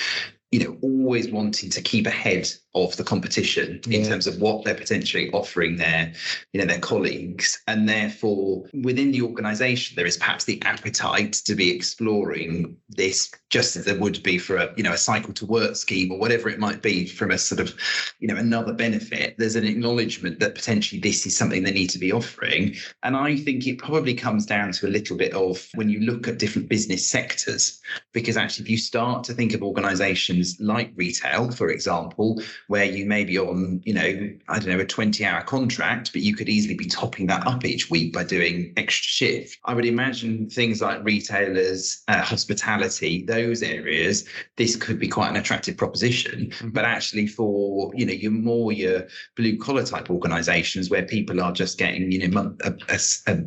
you 0.50 0.64
know, 0.64 0.76
always 0.83 1.30
wanting 1.30 1.71
to 1.71 1.80
keep 1.80 2.07
ahead 2.07 2.50
of 2.75 2.97
the 2.97 3.04
competition 3.04 3.80
in 3.88 4.04
terms 4.04 4.26
of 4.26 4.40
what 4.40 4.64
they're 4.64 4.75
potentially 4.75 5.30
offering 5.33 5.76
their, 5.76 6.12
you 6.52 6.61
know, 6.61 6.66
their 6.66 6.78
colleagues. 6.78 7.61
And 7.66 7.88
therefore, 7.88 8.64
within 8.83 9.11
the 9.11 9.23
organization, 9.23 9.97
there 9.97 10.07
is 10.07 10.16
perhaps 10.16 10.45
the 10.45 10.62
appetite 10.62 11.33
to 11.33 11.54
be 11.54 11.75
exploring 11.75 12.76
this 12.88 13.30
just 13.49 13.75
as 13.75 13.85
there 13.85 13.99
would 13.99 14.23
be 14.23 14.38
for 14.38 14.57
a, 14.57 14.73
you 14.76 14.85
know, 14.85 14.92
a 14.92 14.99
cycle 14.99 15.33
to 15.35 15.47
work 15.47 15.75
scheme 15.75 16.12
or 16.12 16.19
whatever 16.19 16.49
it 16.49 16.61
might 16.61 16.83
be 16.83 17.07
from 17.07 17.33
a 17.33 17.38
sort 17.38 17.61
of, 17.61 17.75
you 18.21 18.28
know, 18.28 18.37
another 18.37 18.73
benefit. 18.73 19.35
There's 19.37 19.57
an 19.57 19.66
acknowledgement 19.66 20.38
that 20.38 20.54
potentially 20.54 21.00
this 21.00 21.26
is 21.26 21.37
something 21.37 21.64
they 21.64 21.73
need 21.73 21.90
to 21.90 21.99
be 21.99 22.12
offering. 22.12 22.76
And 23.02 23.16
I 23.16 23.37
think 23.37 23.66
it 23.66 23.78
probably 23.78 24.14
comes 24.14 24.47
down 24.47 24.73
to 24.73 24.87
a 24.87 24.90
little 24.90 25.16
bit 25.16 25.33
of 25.33 25.69
when 25.75 25.88
you 25.88 26.00
look 26.00 26.28
at 26.28 26.38
different 26.38 26.69
business 26.69 27.09
sectors, 27.09 27.80
because 28.12 28.37
actually, 28.37 28.64
if 28.64 28.71
you 28.71 28.78
start 28.78 29.25
to 29.25 29.35
think 29.35 29.54
of 29.54 29.62
organizations 29.62 30.39
like 30.61 30.92
retail, 30.97 31.50
for 31.50 31.70
example, 31.70 32.42
where 32.68 32.85
you 32.85 33.06
may 33.06 33.25
be 33.25 33.38
on, 33.38 33.82
you 33.85 33.94
know, 33.94 34.30
I 34.49 34.59
don't 34.59 34.68
know, 34.68 34.80
a 34.80 34.87
20 34.87 35.25
hour 35.25 35.42
contract, 35.42 36.12
but 36.12 36.23
you 36.23 36.35
could 36.35 36.49
easily 36.49 36.75
be 36.75 36.87
topping 36.87 37.26
that 37.28 37.47
up 37.47 37.64
each 37.64 37.90
week 37.90 38.12
by 38.12 38.25
doing 38.25 38.73
extra 38.76 39.04
shift. 39.04 39.59
I 39.64 39.75
would 39.75 39.85
imagine 39.85 40.49
things 40.49 40.80
like 40.80 41.04
retailers, 41.04 42.02
uh, 42.09 42.23
hospitality, 42.23 43.25
those 43.25 43.62
areas, 43.62 44.25
this 44.56 44.76
could 44.76 44.99
be 44.99 45.09
quite 45.09 45.30
an 45.30 45.37
attractive 45.37 45.76
proposition. 45.76 46.47
Mm-hmm. 46.47 46.70
But 46.70 46.85
actually, 46.85 47.26
for, 47.26 47.92
you 47.94 48.06
know, 48.06 48.12
your 48.12 48.32
more 48.32 48.73
your 48.73 49.06
blue 49.37 49.59
collar 49.59 49.85
type 49.85 50.11
organizations 50.11 50.90
where 50.90 51.02
people 51.02 51.40
are 51.42 51.52
just 51.52 51.78
getting, 51.78 52.11
you 52.11 52.28
know, 52.28 52.54
a, 52.62 52.75
a, 52.88 52.94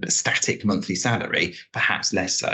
a 0.05 0.11
static 0.11 0.65
monthly 0.65 0.95
salary, 0.95 1.55
perhaps 1.71 2.13
less 2.13 2.37
so. 2.37 2.53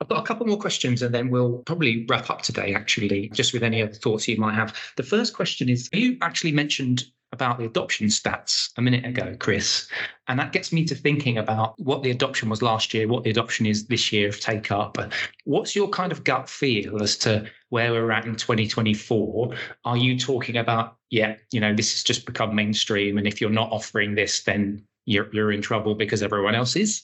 I've 0.00 0.08
got 0.08 0.20
a 0.20 0.26
couple 0.26 0.46
more 0.46 0.58
questions 0.58 1.02
and 1.02 1.14
then 1.14 1.30
we'll 1.30 1.58
probably 1.60 2.04
wrap 2.08 2.28
up 2.28 2.42
today, 2.42 2.74
actually, 2.74 3.30
just 3.30 3.52
with 3.52 3.62
any 3.62 3.82
other 3.82 3.92
thoughts 3.92 4.28
you 4.28 4.36
might 4.36 4.54
have. 4.54 4.76
The 4.96 5.02
first 5.02 5.34
question 5.34 5.68
is 5.68 5.88
You 5.92 6.18
actually 6.20 6.52
mentioned 6.52 7.04
about 7.32 7.58
the 7.58 7.64
adoption 7.64 8.06
stats 8.06 8.70
a 8.76 8.82
minute 8.82 9.04
ago, 9.04 9.36
Chris. 9.38 9.88
And 10.28 10.38
that 10.38 10.52
gets 10.52 10.72
me 10.72 10.84
to 10.86 10.94
thinking 10.94 11.38
about 11.38 11.78
what 11.78 12.02
the 12.02 12.10
adoption 12.10 12.48
was 12.48 12.62
last 12.62 12.94
year, 12.94 13.08
what 13.08 13.24
the 13.24 13.30
adoption 13.30 13.66
is 13.66 13.86
this 13.86 14.12
year 14.12 14.28
of 14.28 14.40
take 14.40 14.70
up. 14.70 14.96
What's 15.44 15.74
your 15.74 15.88
kind 15.88 16.12
of 16.12 16.24
gut 16.24 16.48
feel 16.48 17.02
as 17.02 17.16
to 17.18 17.46
where 17.70 17.92
we're 17.92 18.12
at 18.12 18.26
in 18.26 18.36
2024? 18.36 19.54
Are 19.84 19.96
you 19.96 20.18
talking 20.18 20.56
about, 20.56 20.96
yeah, 21.10 21.36
you 21.50 21.60
know, 21.60 21.74
this 21.74 21.92
has 21.94 22.02
just 22.04 22.26
become 22.26 22.54
mainstream. 22.54 23.18
And 23.18 23.26
if 23.26 23.40
you're 23.40 23.50
not 23.50 23.72
offering 23.72 24.14
this, 24.14 24.42
then 24.42 24.84
you're, 25.04 25.28
you're 25.32 25.52
in 25.52 25.62
trouble 25.62 25.94
because 25.94 26.22
everyone 26.22 26.54
else 26.54 26.76
is? 26.76 27.02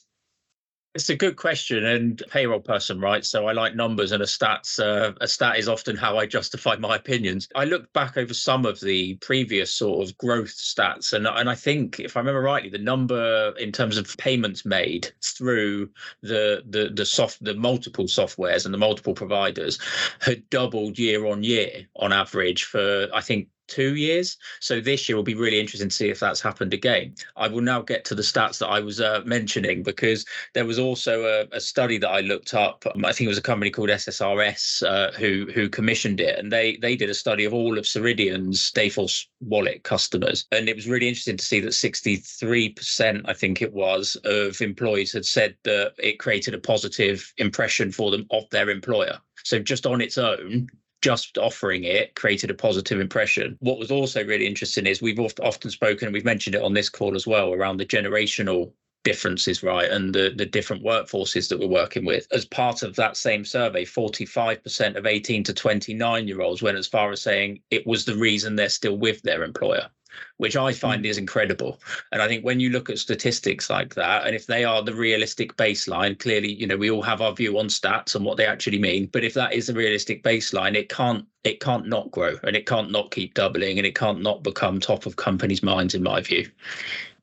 It's 0.95 1.09
a 1.09 1.17
good 1.17 1.37
question, 1.37 1.87
and 1.87 2.23
payroll 2.29 2.61
person, 2.61 3.01
right? 3.01 3.25
So 3.25 3.47
I 3.47 3.53
like 3.53 3.75
numbers, 3.75 4.13
and 4.13 4.23
a 4.23 4.27
stats 4.27 4.79
uh, 4.79 5.15
a 5.23 5.27
stat 5.27 5.59
is 5.59 5.67
often 5.67 5.97
how 5.97 6.19
I 6.19 6.27
justify 6.27 6.77
my 6.77 6.97
opinions. 6.97 7.49
I 7.55 7.65
looked 7.65 7.95
back 7.95 8.19
over 8.19 8.35
some 8.35 8.67
of 8.67 8.79
the 8.81 9.15
previous 9.15 9.73
sort 9.73 10.07
of 10.07 10.19
growth 10.19 10.51
stats, 10.51 11.15
and 11.15 11.27
and 11.27 11.49
I 11.49 11.55
think 11.55 11.99
if 11.99 12.15
I 12.15 12.21
remember 12.21 12.43
rightly, 12.43 12.69
the 12.69 12.77
number 12.77 13.55
in 13.59 13.73
terms 13.73 13.97
of 13.97 14.15
payments 14.19 14.67
made 14.67 15.11
through 15.23 15.89
the 16.21 16.63
the 16.69 16.91
the 16.95 17.07
soft 17.07 17.43
the 17.43 17.55
multiple 17.55 18.05
softwares 18.05 18.67
and 18.67 18.75
the 18.75 18.79
multiple 18.79 19.15
providers 19.15 19.79
had 20.21 20.49
doubled 20.51 20.99
year 20.99 21.25
on 21.25 21.43
year 21.43 21.87
on 21.97 22.13
average 22.13 22.65
for 22.65 23.09
I 23.15 23.23
think 23.23 23.49
two 23.73 23.97
years. 23.97 24.37
So 24.61 24.81
this 24.81 25.09
year 25.09 25.17
will 25.17 25.23
be 25.23 25.35
really 25.35 25.59
interesting 25.59 25.89
to 25.89 25.95
see 25.95 26.11
if 26.11 26.21
that's 26.21 26.43
happened 26.43 26.75
again. 26.75 27.15
I 27.37 27.49
will 27.49 27.63
now 27.63 27.81
get 27.81 28.05
to 28.07 28.15
the 28.15 28.23
stats 28.23 28.59
that 28.59 28.69
I 28.69 28.81
was 28.81 29.01
uh, 29.01 29.23
mentioning 29.25 29.83
because 29.83 30.27
there 30.53 30.67
was 30.67 30.79
also 30.79 31.25
a, 31.25 31.57
a, 31.57 31.61
study 31.61 31.97
that 31.99 32.11
I 32.11 32.21
looked 32.21 32.53
up. 32.53 32.85
I 32.87 33.13
think 33.13 33.27
it 33.27 33.29
was 33.29 33.39
a 33.39 33.43
company 33.43 33.71
called 33.71 33.89
SSRS 33.89 34.83
uh, 34.87 35.13
who 35.13 35.51
who 35.55 35.69
commissioned 35.69 36.21
it, 36.21 36.39
and 36.39 36.53
they 36.53 36.77
they 36.77 36.97
did 36.97 37.09
a 37.09 37.15
study 37.15 37.45
of 37.45 37.55
all 37.55 37.79
of 37.79 37.87
Ceridian's 37.87 38.71
Dayforce 38.73 39.27
wallet 39.41 39.85
customers, 39.85 40.47
and 40.53 40.69
it 40.69 40.77
was 40.77 40.89
really 40.89 41.09
interesting 41.09 41.37
to 41.39 41.45
see 41.45 41.61
that 41.61 41.71
63%, 41.71 43.23
I 43.25 43.33
think 43.33 43.63
it 43.63 43.73
was, 43.73 44.17
of 44.25 44.61
employees 44.61 45.13
had 45.13 45.25
said 45.25 45.57
that 45.65 45.95
it 45.99 46.19
created 46.19 46.55
a 46.55 46.59
positive 46.59 47.33
impression 47.39 47.93
for 47.93 48.11
them 48.11 48.27
of 48.31 48.49
their 48.51 48.71
employer. 48.71 49.19
So 49.45 49.59
just 49.59 49.87
on 49.87 50.01
its 50.01 50.19
own, 50.19 50.69
just 51.03 51.37
offering 51.37 51.85
it 51.85 52.15
created 52.15 52.51
a 52.51 52.55
positive 52.55 53.01
impression. 53.01 53.59
What 53.61 53.79
was 53.79 53.91
also 53.91 54.25
really 54.25 54.47
interesting 54.47 54.87
is 54.87 55.03
we've 55.03 55.21
often 55.21 55.71
spoken, 55.71 56.13
we've 56.13 56.25
mentioned 56.25 56.55
it 56.55 56.63
on 56.63 56.73
this 56.73 56.89
call 56.89 57.15
as 57.15 57.27
well, 57.27 57.53
around 57.53 57.77
the 57.77 57.87
generational 57.87 58.73
differences, 59.05 59.65
right, 59.65 59.91
and 59.91 60.15
the, 60.15 60.33
the 60.37 60.47
different 60.47 60.85
workforces 60.85 61.49
that 61.49 61.59
we're 61.59 61.67
working 61.67 62.05
with. 62.05 62.27
As 62.33 62.45
part 62.45 62.85
of 62.85 62.95
that 62.97 63.17
same 63.17 63.45
survey, 63.45 63.85
45% 63.85 64.97
of 64.97 65.07
18 65.07 65.43
to 65.45 65.53
29 65.53 66.29
year 66.29 66.41
olds 66.41 66.63
went 66.63 66.79
as 66.79 66.87
far 66.87 67.11
as 67.11 67.21
saying 67.21 67.61
it 67.71 67.87
was 67.87 68.05
the 68.05 68.17
reason 68.17 68.55
they're 68.55 68.69
still 68.69 68.97
with 68.97 69.21
their 69.23 69.43
employer 69.43 69.91
which 70.39 70.57
I 70.57 70.73
find 70.73 71.05
mm. 71.05 71.09
is 71.09 71.19
incredible. 71.19 71.81
And 72.11 72.21
I 72.21 72.29
think 72.29 72.45
when 72.45 72.61
you 72.61 72.71
look 72.71 72.91
at 72.91 72.99
statistics 72.99 73.71
like 73.71 73.95
that, 73.95 74.27
and 74.27 74.35
if 74.35 74.47
they 74.47 74.65
are 74.65 74.83
the 74.83 74.95
realistic 74.95 75.57
baseline, 75.57 76.19
clearly, 76.19 76.53
you 76.53 76.67
know, 76.67 76.77
we 76.77 76.91
all 76.91 77.03
have 77.03 77.21
our 77.21 77.33
view 77.33 77.59
on 77.59 77.67
stats 77.67 78.15
and 78.15 78.25
what 78.25 78.37
they 78.37 78.47
actually 78.47 78.79
mean. 78.79 79.07
But 79.13 79.25
if 79.25 79.35
that 79.35 79.53
is 79.53 79.69
a 79.69 79.75
realistic 79.75 80.23
baseline, 80.23 80.75
it 80.75 80.89
can't 80.89 81.27
it 81.45 81.61
can't 81.61 81.89
not 81.89 82.11
grow 82.13 82.37
and 82.45 82.55
it 82.55 82.67
can't 82.67 82.93
not 82.93 83.11
keep 83.11 83.35
doubling 83.35 83.77
and 83.79 83.87
it 83.87 83.97
can't 83.97 84.23
not 84.23 84.45
become 84.45 84.79
top 84.79 85.07
of 85.07 85.17
companies' 85.17 85.63
minds, 85.63 85.95
in 85.95 86.03
my 86.03 86.21
view. 86.21 86.49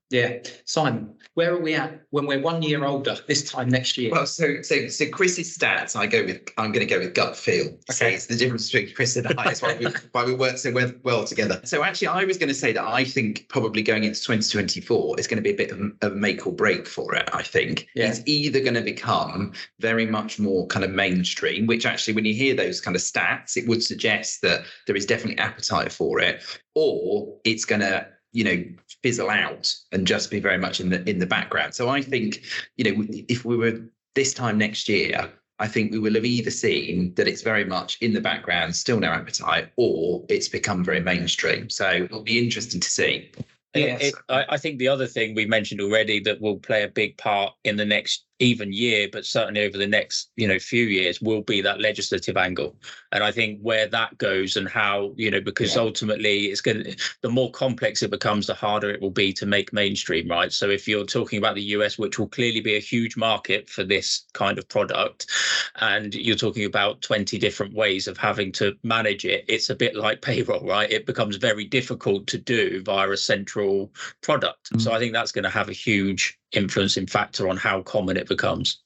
Yeah, 0.09 0.39
Simon, 0.65 1.13
where 1.35 1.53
are 1.53 1.61
we 1.61 1.75
at 1.75 2.01
when 2.09 2.25
we're 2.25 2.41
one 2.41 2.63
year 2.63 2.83
older 2.83 3.17
this 3.27 3.49
time 3.49 3.69
next 3.69 3.97
year? 3.97 4.11
Well, 4.11 4.25
so 4.25 4.61
so 4.63 4.87
so 4.87 5.07
Chris's 5.09 5.55
stats, 5.55 5.95
I 5.95 6.07
go 6.07 6.25
with 6.25 6.49
I'm 6.57 6.71
going 6.71 6.85
to 6.85 6.91
go 6.91 6.99
with 6.99 7.13
gut 7.13 7.37
feel. 7.37 7.67
Okay, 7.67 7.93
so 7.93 8.05
it's 8.07 8.25
the 8.25 8.35
difference 8.35 8.71
between 8.71 8.95
Chris 8.95 9.15
and 9.15 9.27
I. 9.37 9.51
It's 9.51 9.61
why 9.61 9.77
we 9.77 9.85
why 10.11 10.25
we 10.25 10.33
work 10.33 10.57
so 10.57 10.71
well, 10.71 10.91
well 11.03 11.23
together. 11.25 11.61
So 11.63 11.83
actually, 11.83 12.07
I 12.07 12.23
was 12.23 12.37
going 12.39 12.49
to 12.49 12.55
say 12.55 12.73
that 12.73 12.83
I 12.83 13.03
think 13.03 13.47
probably 13.49 13.83
going 13.83 14.03
into 14.03 14.19
2024 14.19 15.19
is 15.19 15.27
going 15.27 15.37
to 15.37 15.43
be 15.43 15.51
a 15.51 15.55
bit 15.55 15.71
of 15.71 15.79
a 16.01 16.09
make 16.09 16.47
or 16.47 16.53
break 16.53 16.87
for 16.87 17.13
it. 17.13 17.29
I 17.31 17.43
think 17.43 17.87
yeah. 17.93 18.09
it's 18.09 18.21
either 18.25 18.61
going 18.61 18.73
to 18.73 18.81
become 18.81 19.53
very 19.79 20.07
much 20.07 20.39
more 20.39 20.65
kind 20.67 20.83
of 20.83 20.91
mainstream, 20.91 21.67
which 21.67 21.85
actually, 21.85 22.15
when 22.15 22.25
you 22.25 22.33
hear 22.33 22.55
those 22.55 22.81
kind 22.81 22.95
of 22.95 23.03
stats, 23.03 23.55
it 23.55 23.67
would 23.67 23.83
suggest 23.83 24.41
that 24.41 24.63
there 24.87 24.95
is 24.95 25.05
definitely 25.05 25.37
appetite 25.37 25.91
for 25.91 26.19
it, 26.19 26.43
or 26.73 27.37
it's 27.43 27.65
going 27.65 27.81
to 27.81 28.07
you 28.31 28.43
know 28.43 28.63
fizzle 29.03 29.29
out 29.29 29.73
and 29.91 30.05
just 30.05 30.29
be 30.29 30.39
very 30.39 30.57
much 30.57 30.79
in 30.79 30.89
the 30.89 31.07
in 31.09 31.19
the 31.19 31.25
background 31.25 31.73
so 31.73 31.89
i 31.89 32.01
think 32.01 32.41
you 32.77 32.83
know 32.83 33.05
if 33.27 33.45
we 33.45 33.57
were 33.57 33.79
this 34.15 34.33
time 34.33 34.57
next 34.57 34.87
year 34.87 35.31
i 35.59 35.67
think 35.67 35.91
we 35.91 35.99
will 35.99 36.13
have 36.13 36.25
either 36.25 36.51
seen 36.51 37.13
that 37.15 37.27
it's 37.27 37.41
very 37.41 37.65
much 37.65 37.97
in 38.01 38.13
the 38.13 38.21
background 38.21 38.75
still 38.75 38.99
no 38.99 39.07
appetite 39.07 39.69
or 39.77 40.23
it's 40.29 40.47
become 40.47 40.83
very 40.83 40.99
mainstream 40.99 41.69
so 41.69 41.89
it'll 41.89 42.23
be 42.23 42.39
interesting 42.39 42.79
to 42.79 42.89
see 42.89 43.29
Yes. 43.75 44.01
It, 44.01 44.15
I, 44.29 44.45
I 44.49 44.57
think 44.57 44.79
the 44.79 44.87
other 44.87 45.05
thing 45.05 45.35
we 45.35 45.45
mentioned 45.45 45.79
already 45.79 46.19
that 46.21 46.41
will 46.41 46.57
play 46.57 46.81
a 46.81 46.87
big 46.87 47.17
part 47.17 47.53
in 47.63 47.75
the 47.75 47.85
next 47.85 48.25
even 48.39 48.73
year, 48.73 49.07
but 49.11 49.25
certainly 49.25 49.63
over 49.63 49.77
the 49.77 49.87
next 49.87 50.31
you 50.35 50.47
know 50.47 50.59
few 50.59 50.85
years, 50.85 51.21
will 51.21 51.41
be 51.41 51.61
that 51.61 51.81
legislative 51.81 52.37
angle. 52.37 52.75
And 53.11 53.23
I 53.23 53.31
think 53.31 53.59
where 53.61 53.87
that 53.87 54.17
goes 54.17 54.55
and 54.55 54.67
how 54.67 55.13
you 55.15 55.29
know 55.29 55.41
because 55.41 55.75
yeah. 55.75 55.81
ultimately 55.81 56.45
it's 56.45 56.61
going 56.61 56.83
to 56.83 56.95
the 57.21 57.29
more 57.29 57.51
complex 57.51 58.01
it 58.01 58.11
becomes, 58.11 58.47
the 58.47 58.53
harder 58.53 58.89
it 58.89 59.01
will 59.01 59.11
be 59.11 59.33
to 59.33 59.45
make 59.45 59.73
mainstream, 59.73 60.27
right? 60.29 60.51
So 60.51 60.69
if 60.69 60.87
you're 60.87 61.05
talking 61.05 61.37
about 61.37 61.55
the 61.55 61.69
US, 61.77 61.97
which 61.97 62.17
will 62.17 62.27
clearly 62.27 62.61
be 62.61 62.75
a 62.75 62.79
huge 62.79 63.17
market 63.17 63.69
for 63.69 63.83
this 63.83 64.25
kind 64.33 64.57
of 64.57 64.67
product, 64.69 65.27
and 65.75 66.13
you're 66.13 66.35
talking 66.35 66.65
about 66.65 67.01
20 67.01 67.37
different 67.37 67.73
ways 67.73 68.07
of 68.07 68.17
having 68.17 68.51
to 68.53 68.75
manage 68.83 69.25
it, 69.25 69.45
it's 69.47 69.69
a 69.69 69.75
bit 69.75 69.95
like 69.95 70.21
payroll, 70.21 70.65
right? 70.65 70.91
It 70.91 71.05
becomes 71.05 71.35
very 71.35 71.65
difficult 71.65 72.27
to 72.27 72.37
do 72.37 72.81
via 72.83 73.09
a 73.09 73.17
central 73.17 73.91
product. 74.21 74.69
Mm-hmm. 74.69 74.79
So 74.79 74.93
I 74.93 74.99
think 74.99 75.13
that's 75.13 75.31
going 75.31 75.43
to 75.43 75.49
have 75.49 75.69
a 75.69 75.73
huge 75.73 76.39
influencing 76.51 77.07
factor 77.07 77.47
on 77.49 77.57
how 77.57 77.81
common 77.81 78.17
it 78.17 78.27
becomes. 78.27 78.81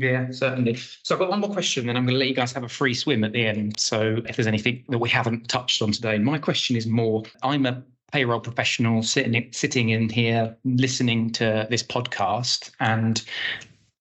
Yeah, 0.00 0.30
certainly. 0.30 0.76
So 1.02 1.14
I've 1.14 1.18
got 1.18 1.30
one 1.30 1.40
more 1.40 1.50
question, 1.50 1.86
then 1.86 1.96
I'm 1.96 2.04
going 2.04 2.14
to 2.14 2.18
let 2.18 2.28
you 2.28 2.34
guys 2.34 2.52
have 2.52 2.62
a 2.62 2.68
free 2.68 2.94
swim 2.94 3.24
at 3.24 3.32
the 3.32 3.44
end. 3.44 3.80
So 3.80 4.18
if 4.28 4.36
there's 4.36 4.46
anything 4.46 4.84
that 4.88 4.98
we 4.98 5.08
haven't 5.08 5.48
touched 5.48 5.82
on 5.82 5.90
today, 5.90 6.18
my 6.18 6.38
question 6.38 6.76
is 6.76 6.86
more 6.86 7.24
I'm 7.42 7.66
a 7.66 7.82
payroll 8.12 8.40
professional 8.40 9.02
sitting 9.02 9.52
sitting 9.52 9.90
in 9.90 10.08
here 10.08 10.56
listening 10.64 11.30
to 11.30 11.66
this 11.68 11.82
podcast 11.82 12.70
and 12.80 13.22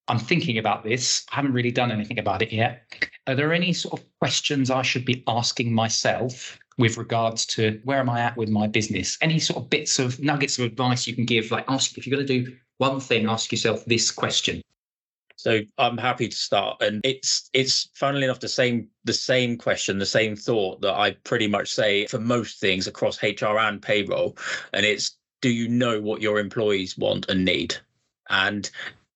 I'm 0.08 0.20
thinking 0.20 0.58
about 0.58 0.84
this. 0.84 1.26
I 1.32 1.36
haven't 1.36 1.54
really 1.54 1.72
done 1.72 1.92
anything 1.92 2.20
about 2.20 2.42
it 2.42 2.54
yet. 2.54 2.84
Are 3.26 3.36
there 3.36 3.52
any 3.52 3.74
sort 3.74 4.00
of 4.00 4.06
questions 4.20 4.72
I 4.72 4.82
should 4.82 5.04
be 5.04 5.24
asking 5.28 5.74
myself 5.74 6.58
with 6.78 6.98
regards 6.98 7.46
to 7.46 7.80
where 7.84 8.00
am 8.00 8.10
I 8.10 8.22
at 8.22 8.38
with 8.38 8.50
my 8.50 8.68
business? 8.68 9.18
Any 9.22 9.40
sort 9.40 9.64
of 9.64 9.70
bits 9.70 10.00
of 10.00 10.20
nuggets 10.20 10.60
of 10.60 10.66
advice 10.66 11.08
you 11.08 11.16
can 11.16 11.26
give? 11.26 11.52
Like 11.52 11.66
ask 11.68 11.98
if 11.98 12.06
you're 12.06 12.16
going 12.16 12.28
to 12.28 12.44
do 12.44 12.56
one 12.78 13.00
thing, 13.00 13.28
ask 13.28 13.52
yourself 13.52 13.84
this 13.86 14.12
question. 14.12 14.62
So 15.38 15.62
I'm 15.78 15.98
happy 15.98 16.28
to 16.28 16.36
start, 16.36 16.82
and 16.82 17.00
it's 17.04 17.50
it's 17.54 17.90
funnily 17.94 18.24
enough 18.24 18.40
the 18.40 18.48
same 18.48 18.88
the 19.04 19.14
same 19.14 19.56
question, 19.56 20.00
the 20.00 20.06
same 20.06 20.36
thought 20.36 20.82
that 20.82 20.96
I 20.96 21.12
pretty 21.24 21.48
much 21.48 21.72
say 21.72 22.08
for 22.08 22.20
most 22.20 22.60
things 22.60 22.88
across 22.88 23.22
HR 23.22 23.60
and 23.60 23.80
payroll, 23.80 24.36
and 24.74 24.84
it's 24.84 25.18
do 25.42 25.50
you 25.50 25.68
know 25.68 26.02
what 26.02 26.22
your 26.22 26.40
employees 26.40 26.98
want 26.98 27.30
and 27.30 27.46
need? 27.46 27.76
And 28.30 28.70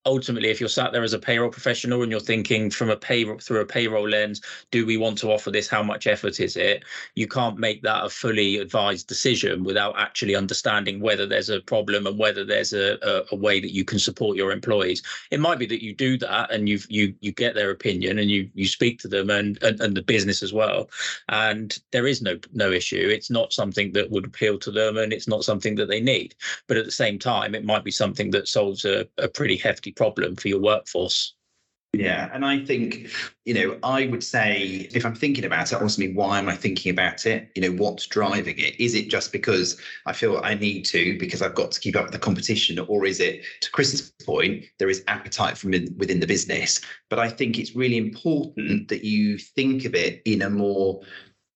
ultimately 0.06 0.50
if 0.50 0.60
you're 0.60 0.70
sat 0.70 0.92
there 0.92 1.04
as 1.04 1.14
a 1.14 1.20
payroll 1.20 1.50
professional 1.50 2.02
and 2.02 2.12
you're 2.12 2.20
thinking 2.20 2.70
from 2.70 2.90
a 2.90 2.96
payroll 2.96 3.38
through 3.40 3.62
a 3.62 3.66
payroll 3.66 4.08
lens 4.08 4.42
do 4.72 4.86
we 4.86 4.98
want 4.98 5.18
to 5.20 5.32
offer 5.32 5.52
this? 5.52 5.68
How 5.68 5.84
much 5.84 6.08
effort 6.08 6.40
is 6.40 6.56
it? 6.56 6.84
You 7.16 7.28
can't 7.28 7.58
make 7.58 7.82
that 7.84 8.06
a 8.06 8.10
fully 8.10 8.58
advised 8.58 9.08
decision 9.08 9.64
without 9.64 10.00
actually 10.00 10.36
understanding 10.36 11.00
whether 11.00 11.26
there's 11.26 11.50
a 11.50 11.62
problem 11.62 12.08
and 12.08 12.18
whether 12.18 12.46
there's 12.46 12.74
a, 12.74 12.98
a, 13.02 13.24
a 13.32 13.36
way 13.36 13.60
that 13.60 13.74
you 13.74 13.84
can 13.84 14.00
support 14.00 14.38
your 14.38 14.52
employees. 14.52 15.04
It 15.30 15.40
might 15.40 15.60
be 15.60 15.66
that 15.68 15.84
you 15.84 15.94
do 15.94 16.18
that 16.20 16.52
and 16.52 16.68
you 16.68 16.80
you 16.90 17.14
you 17.20 17.32
get 17.32 17.56
their 17.56 17.72
opinion 17.72 18.20
and 18.20 18.30
you 18.30 18.50
you 18.54 18.68
speak 18.68 19.00
to 19.00 19.08
them 19.08 19.30
and, 19.30 19.62
and 19.62 19.80
and 19.82 19.96
the 19.96 20.02
business 20.02 20.42
as 20.42 20.54
well. 20.54 20.90
And 21.30 21.78
there 21.92 22.08
is 22.08 22.22
no 22.22 22.38
no 22.54 22.72
issue. 22.72 23.10
It's 23.12 23.30
not 23.30 23.54
something 23.54 23.92
that 23.94 24.10
would 24.12 24.26
appeal 24.26 24.58
to 24.60 24.72
them 24.72 24.98
and 24.98 25.14
it's 25.14 25.28
not 25.28 25.44
something 25.44 25.76
that 25.76 25.88
they 25.88 26.02
need. 26.02 26.36
But 26.68 26.78
at 26.78 26.86
the 26.86 26.92
same 26.92 27.20
time 27.20 27.56
it 27.56 27.66
might 27.66 27.84
be 27.84 27.92
something 27.92 28.32
that 28.32 28.48
solves 28.48 28.86
a, 28.86 29.08
a 29.18 29.28
pretty 29.28 29.58
hefty 29.58 29.91
problem 29.92 30.36
for 30.36 30.48
your 30.48 30.60
workforce. 30.60 31.36
Yeah, 31.94 32.30
and 32.34 32.46
I 32.46 32.64
think, 32.64 33.10
you 33.44 33.54
know, 33.54 33.78
I 33.84 34.08
would 34.08 34.24
say 34.24 34.88
if 34.94 35.06
I'm 35.06 35.14
thinking 35.14 35.44
about 35.44 35.74
it, 35.74 35.82
ultimately, 35.82 36.16
why 36.16 36.40
am 36.40 36.48
I 36.48 36.56
thinking 36.56 36.90
about 36.90 37.26
it? 37.26 37.50
You 37.54 37.64
know, 37.64 37.84
what's 37.84 38.08
driving 38.08 38.58
it? 38.58 38.80
Is 38.80 38.96
it 38.96 39.10
just 39.10 39.34
because 39.34 39.78
I 40.06 40.14
feel 40.14 40.40
I 40.42 40.54
need 40.54 40.86
to 40.86 41.18
because 41.20 41.42
I've 41.42 41.54
got 41.54 41.72
to 41.74 41.82
keep 41.82 41.98
up 41.98 42.04
with 42.04 42.14
the 42.14 42.20
competition, 42.20 42.80
or 42.80 43.06
is 43.06 43.20
it, 43.20 43.44
to 43.60 43.72
Chris's 43.72 44.14
point, 44.26 44.64
there 44.80 44.90
is 44.90 45.04
appetite 45.10 45.58
from 45.58 45.72
within 45.72 46.22
the 46.22 46.28
business? 46.28 46.80
But 47.10 47.20
I 47.20 47.28
think 47.28 47.60
it's 47.60 47.76
really 47.76 47.98
important 47.98 48.88
that 48.88 49.04
you 49.04 49.38
think 49.38 49.84
of 49.84 49.94
it 49.94 50.22
in 50.24 50.44
a 50.44 50.50
more 50.50 51.02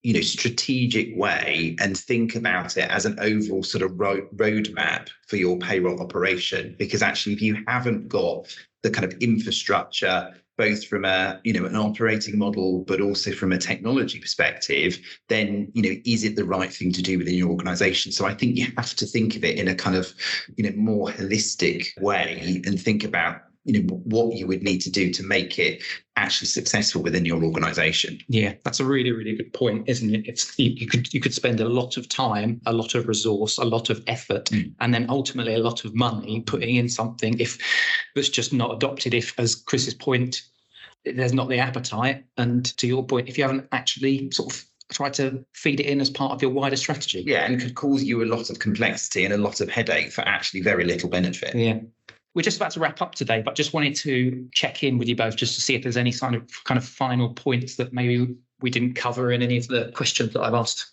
you 0.05 0.13
know 0.13 0.21
strategic 0.21 1.17
way 1.17 1.75
and 1.79 1.97
think 1.97 2.35
about 2.35 2.77
it 2.77 2.87
as 2.91 3.07
an 3.07 3.17
overall 3.19 3.63
sort 3.63 3.81
of 3.81 3.99
road 3.99 4.27
roadmap 4.35 5.09
for 5.27 5.37
your 5.37 5.57
payroll 5.57 5.99
operation. 5.99 6.75
Because 6.77 7.01
actually 7.01 7.33
if 7.33 7.41
you 7.41 7.63
haven't 7.67 8.07
got 8.07 8.55
the 8.83 8.91
kind 8.91 9.11
of 9.11 9.17
infrastructure 9.19 10.31
both 10.59 10.85
from 10.85 11.05
a 11.05 11.41
you 11.43 11.53
know 11.53 11.65
an 11.65 11.75
operating 11.75 12.37
model 12.37 12.83
but 12.83 13.01
also 13.01 13.31
from 13.31 13.51
a 13.51 13.57
technology 13.57 14.19
perspective 14.19 14.99
then 15.27 15.71
you 15.73 15.81
know 15.81 15.99
is 16.05 16.23
it 16.23 16.35
the 16.35 16.45
right 16.45 16.71
thing 16.71 16.91
to 16.91 17.01
do 17.01 17.17
within 17.17 17.33
your 17.33 17.49
organization? 17.49 18.11
So 18.11 18.27
i 18.27 18.33
think 18.35 18.57
you 18.57 18.67
have 18.77 18.93
to 18.97 19.07
think 19.07 19.35
of 19.35 19.43
it 19.43 19.57
in 19.57 19.67
a 19.67 19.73
kind 19.73 19.95
of 19.95 20.13
you 20.55 20.65
know 20.65 20.75
more 20.77 21.07
holistic 21.07 21.99
way 21.99 22.61
and 22.63 22.79
think 22.79 23.03
about 23.03 23.41
you 23.65 23.81
know 23.81 23.95
what 24.05 24.35
you 24.35 24.47
would 24.47 24.63
need 24.63 24.79
to 24.79 24.91
do 24.91 25.11
to 25.11 25.23
make 25.23 25.59
it 25.59 25.83
actually 26.15 26.47
successful 26.47 27.01
within 27.01 27.25
your 27.25 27.43
organization 27.43 28.17
yeah 28.29 28.53
that's 28.63 28.79
a 28.79 28.85
really 28.85 29.11
really 29.11 29.35
good 29.35 29.51
point 29.53 29.83
isn't 29.89 30.13
it 30.13 30.27
it's 30.27 30.57
you, 30.57 30.71
you 30.71 30.87
could 30.87 31.11
you 31.13 31.19
could 31.19 31.33
spend 31.33 31.59
a 31.59 31.67
lot 31.67 31.97
of 31.97 32.07
time 32.07 32.61
a 32.67 32.73
lot 32.73 32.95
of 32.95 33.07
resource 33.07 33.57
a 33.57 33.65
lot 33.65 33.89
of 33.89 34.03
effort 34.07 34.45
mm. 34.45 34.71
and 34.79 34.93
then 34.93 35.05
ultimately 35.09 35.55
a 35.55 35.59
lot 35.59 35.83
of 35.83 35.93
money 35.95 36.41
putting 36.41 36.75
in 36.75 36.87
something 36.87 37.37
if 37.39 37.57
that's 38.15 38.29
just 38.29 38.53
not 38.53 38.73
adopted 38.73 39.13
if 39.13 39.37
as 39.39 39.55
chris's 39.55 39.95
point 39.95 40.43
there's 41.03 41.33
not 41.33 41.49
the 41.49 41.59
appetite 41.59 42.23
and 42.37 42.77
to 42.77 42.87
your 42.87 43.05
point 43.05 43.27
if 43.27 43.37
you 43.37 43.43
haven't 43.43 43.67
actually 43.71 44.29
sort 44.31 44.53
of 44.53 44.63
try 44.91 45.09
to 45.09 45.43
feed 45.53 45.79
it 45.79 45.87
in 45.87 45.99
as 45.99 46.09
part 46.09 46.31
of 46.31 46.41
your 46.41 46.51
wider 46.51 46.75
strategy. 46.75 47.23
Yeah, 47.25 47.45
and 47.45 47.59
could 47.59 47.75
cause 47.75 48.03
you 48.03 48.23
a 48.23 48.25
lot 48.25 48.49
of 48.49 48.59
complexity 48.59 49.25
and 49.25 49.33
a 49.33 49.37
lot 49.37 49.59
of 49.61 49.69
headache 49.69 50.11
for 50.11 50.21
actually 50.21 50.61
very 50.61 50.85
little 50.85 51.09
benefit. 51.09 51.55
Yeah. 51.55 51.79
We're 52.35 52.41
just 52.41 52.57
about 52.57 52.71
to 52.71 52.79
wrap 52.79 53.01
up 53.01 53.15
today, 53.15 53.41
but 53.41 53.55
just 53.55 53.73
wanted 53.73 53.95
to 53.95 54.47
check 54.51 54.83
in 54.83 54.97
with 54.97 55.07
you 55.07 55.15
both 55.15 55.37
just 55.37 55.55
to 55.55 55.61
see 55.61 55.73
if 55.73 55.83
there's 55.83 55.97
any 55.97 56.11
kind 56.11 56.35
of 56.35 56.63
kind 56.65 56.77
of 56.77 56.85
final 56.85 57.33
points 57.33 57.75
that 57.77 57.93
maybe 57.93 58.35
we 58.61 58.69
didn't 58.69 58.93
cover 58.93 59.31
in 59.31 59.41
any 59.41 59.57
of 59.57 59.67
the 59.67 59.91
questions 59.95 60.33
that 60.33 60.41
I've 60.41 60.53
asked. 60.53 60.91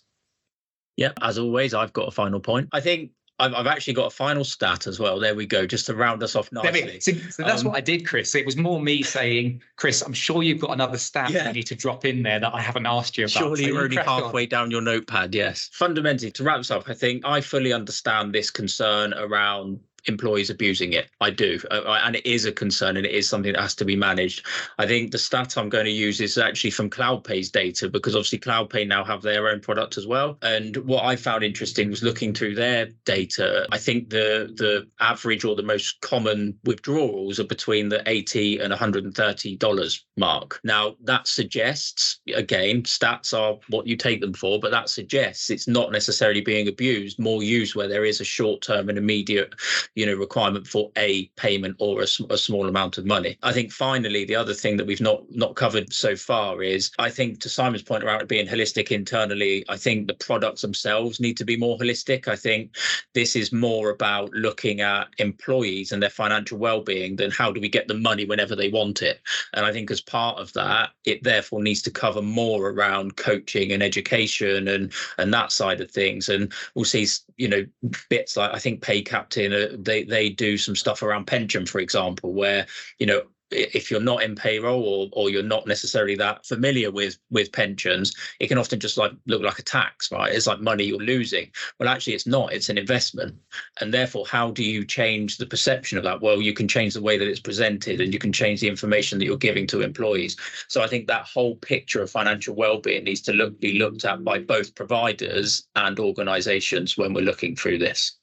Yeah, 0.95 1.11
as 1.21 1.37
always, 1.37 1.73
I've 1.73 1.93
got 1.93 2.07
a 2.07 2.11
final 2.11 2.39
point. 2.39 2.69
I 2.71 2.79
think 2.79 3.11
I've, 3.39 3.53
I've 3.55 3.67
actually 3.67 3.93
got 3.93 4.05
a 4.05 4.15
final 4.15 4.43
stat 4.43 4.85
as 4.85 4.99
well. 4.99 5.19
There 5.19 5.33
we 5.33 5.45
go, 5.45 5.65
just 5.65 5.87
to 5.87 5.95
round 5.95 6.21
us 6.21 6.35
off 6.35 6.51
nicely. 6.51 6.99
So, 6.99 7.13
so 7.29 7.43
that's 7.43 7.61
um, 7.61 7.67
what 7.67 7.77
I 7.77 7.81
did, 7.81 8.05
Chris. 8.05 8.35
It 8.35 8.45
was 8.45 8.55
more 8.55 8.79
me 8.79 9.01
saying, 9.01 9.61
Chris, 9.75 10.01
I'm 10.01 10.13
sure 10.13 10.43
you've 10.43 10.61
got 10.61 10.71
another 10.71 10.97
stat 10.97 11.31
yeah. 11.31 11.47
you 11.47 11.53
need 11.53 11.67
to 11.67 11.75
drop 11.75 12.05
in 12.05 12.21
there 12.21 12.39
that 12.39 12.53
I 12.53 12.61
haven't 12.61 12.85
asked 12.85 13.17
you 13.17 13.25
about. 13.25 13.31
Surely 13.31 13.63
so 13.63 13.69
you're 13.69 13.83
only 13.83 13.97
halfway 13.97 14.43
on. 14.43 14.49
down 14.49 14.71
your 14.71 14.81
notepad. 14.81 15.33
Yes. 15.33 15.69
Fundamentally, 15.73 16.31
to 16.31 16.43
wrap 16.43 16.59
this 16.59 16.69
up, 16.69 16.87
I 16.87 16.93
think 16.93 17.25
I 17.25 17.41
fully 17.41 17.73
understand 17.73 18.33
this 18.33 18.51
concern 18.51 19.13
around 19.15 19.79
employees 20.05 20.49
abusing 20.49 20.93
it. 20.93 21.09
I 21.21 21.29
do, 21.29 21.59
uh, 21.71 21.99
and 22.03 22.15
it 22.15 22.25
is 22.25 22.45
a 22.45 22.51
concern, 22.51 22.97
and 22.97 23.05
it 23.05 23.11
is 23.11 23.27
something 23.27 23.53
that 23.53 23.61
has 23.61 23.75
to 23.75 23.85
be 23.85 23.95
managed. 23.95 24.45
I 24.77 24.85
think 24.87 25.11
the 25.11 25.17
stat 25.17 25.57
I'm 25.57 25.69
going 25.69 25.85
to 25.85 25.91
use 25.91 26.21
is 26.21 26.37
actually 26.37 26.71
from 26.71 26.89
CloudPay's 26.89 27.49
data 27.49 27.89
because 27.89 28.15
obviously 28.15 28.39
CloudPay 28.39 28.87
now 28.87 29.03
have 29.03 29.21
their 29.21 29.47
own 29.47 29.59
product 29.59 29.97
as 29.97 30.07
well. 30.07 30.37
And 30.41 30.77
what 30.77 31.05
I 31.05 31.15
found 31.15 31.43
interesting 31.43 31.89
was 31.89 32.03
looking 32.03 32.33
through 32.33 32.55
their 32.55 32.87
data. 33.05 33.67
I 33.71 33.77
think 33.77 34.09
the 34.09 34.53
the 34.55 34.87
average 34.99 35.43
or 35.43 35.55
the 35.55 35.63
most 35.63 36.01
common 36.01 36.57
withdrawals 36.63 37.39
are 37.39 37.45
between 37.45 37.89
the 37.89 38.03
80 38.07 38.59
and 38.59 38.69
130 38.69 39.57
dollars 39.57 40.05
mark. 40.17 40.59
Now 40.63 40.95
that 41.03 41.27
suggests, 41.27 42.19
again, 42.35 42.83
stats 42.83 43.37
are 43.37 43.59
what 43.69 43.87
you 43.87 43.95
take 43.95 44.21
them 44.21 44.33
for, 44.33 44.59
but 44.59 44.71
that 44.71 44.89
suggests 44.89 45.49
it's 45.49 45.67
not 45.67 45.91
necessarily 45.91 46.41
being 46.41 46.67
abused. 46.67 47.19
More 47.19 47.43
used 47.43 47.75
where 47.75 47.87
there 47.87 48.05
is 48.05 48.21
a 48.21 48.25
short 48.25 48.61
term 48.61 48.89
and 48.89 48.97
immediate 48.97 49.53
you 49.95 50.05
know 50.05 50.15
requirement 50.15 50.67
for 50.67 50.91
a 50.97 51.25
payment 51.35 51.75
or 51.79 52.01
a, 52.01 52.07
a, 52.29 52.37
small 52.37 52.67
amount 52.67 52.97
of 52.97 53.05
money. 53.05 53.37
I 53.43 53.53
think 53.53 53.71
finally 53.71 54.25
the 54.25 54.35
other 54.35 54.53
thing 54.53 54.77
that 54.77 54.87
we've 54.87 55.01
not 55.01 55.23
not 55.29 55.55
covered 55.55 55.93
so 55.93 56.15
far 56.15 56.61
is 56.63 56.91
i 56.99 57.09
think 57.09 57.39
to 57.39 57.49
simon's 57.49 57.83
point 57.83 58.03
around 58.03 58.21
it 58.21 58.27
being 58.27 58.47
holistic 58.47 58.91
internally 58.91 59.63
i 59.69 59.77
think 59.77 60.07
the 60.07 60.13
products 60.13 60.61
themselves 60.61 61.19
need 61.19 61.37
to 61.37 61.45
be 61.45 61.57
more 61.57 61.77
holistic. 61.77 62.27
I 62.27 62.35
think 62.35 62.75
this 63.13 63.35
is 63.35 63.51
more 63.51 63.89
about 63.89 64.31
looking 64.33 64.81
at 64.81 65.07
employees 65.17 65.91
and 65.91 66.01
their 66.01 66.09
financial 66.09 66.57
well-being 66.57 67.15
than 67.15 67.31
how 67.31 67.51
do 67.51 67.61
we 67.61 67.69
get 67.69 67.87
the 67.87 67.93
money 67.93 68.25
whenever 68.25 68.55
they 68.55 68.69
want 68.69 69.01
it. 69.01 69.21
And 69.53 69.65
i 69.65 69.71
think 69.71 69.91
as 69.91 70.01
part 70.01 70.37
of 70.37 70.53
that 70.53 70.89
it 71.05 71.23
therefore 71.23 71.61
needs 71.61 71.81
to 71.83 71.91
cover 71.91 72.21
more 72.21 72.69
around 72.69 73.17
coaching 73.17 73.71
and 73.71 73.83
education 73.83 74.67
and 74.67 74.91
and 75.17 75.33
that 75.33 75.51
side 75.51 75.81
of 75.81 75.91
things. 75.91 76.29
And 76.29 76.51
we'll 76.75 76.85
see 76.85 77.07
you 77.37 77.47
know 77.47 77.65
bits 78.09 78.37
like 78.37 78.53
i 78.53 78.59
think 78.59 78.81
PayCaptain 78.81 79.73
uh, 79.73 79.75
they 79.79 80.03
they 80.03 80.29
do 80.29 80.57
some 80.57 80.75
stuff 80.75 81.01
around 81.01 81.25
pension, 81.25 81.65
for 81.65 81.79
example, 81.79 82.33
where 82.33 82.65
you 82.99 83.05
know 83.05 83.23
if 83.55 83.89
you're 83.89 84.01
not 84.01 84.23
in 84.23 84.35
payroll 84.35 84.83
or 84.83 85.23
or 85.23 85.29
you're 85.29 85.43
not 85.43 85.67
necessarily 85.67 86.15
that 86.15 86.45
familiar 86.45 86.91
with 86.91 87.17
with 87.29 87.51
pensions, 87.51 88.13
it 88.39 88.47
can 88.47 88.57
often 88.57 88.79
just 88.79 88.97
like 88.97 89.11
look 89.25 89.41
like 89.41 89.59
a 89.59 89.63
tax, 89.63 90.11
right? 90.11 90.33
It's 90.33 90.47
like 90.47 90.59
money 90.59 90.83
you're 90.83 90.99
losing. 90.99 91.49
Well, 91.79 91.89
actually, 91.89 92.13
it's 92.13 92.27
not. 92.27 92.53
It's 92.53 92.69
an 92.69 92.77
investment, 92.77 93.35
and 93.79 93.93
therefore, 93.93 94.25
how 94.27 94.51
do 94.51 94.63
you 94.63 94.85
change 94.85 95.37
the 95.37 95.45
perception 95.45 95.97
of 95.97 96.03
that? 96.03 96.21
Well, 96.21 96.41
you 96.41 96.53
can 96.53 96.67
change 96.67 96.93
the 96.93 97.01
way 97.01 97.17
that 97.17 97.27
it's 97.27 97.39
presented, 97.39 98.01
and 98.01 98.13
you 98.13 98.19
can 98.19 98.33
change 98.33 98.59
the 98.61 98.67
information 98.67 99.19
that 99.19 99.25
you're 99.25 99.37
giving 99.37 99.67
to 99.67 99.81
employees. 99.81 100.35
So 100.67 100.81
I 100.81 100.87
think 100.87 101.07
that 101.07 101.25
whole 101.25 101.55
picture 101.57 102.01
of 102.01 102.09
financial 102.09 102.55
well-being 102.55 103.03
needs 103.05 103.21
to 103.21 103.33
look 103.33 103.59
be 103.59 103.79
looked 103.79 104.05
at 104.05 104.23
by 104.23 104.39
both 104.39 104.75
providers 104.75 105.67
and 105.75 105.99
organisations 105.99 106.97
when 106.97 107.13
we're 107.13 107.21
looking 107.21 107.55
through 107.55 107.77
this. 107.79 108.17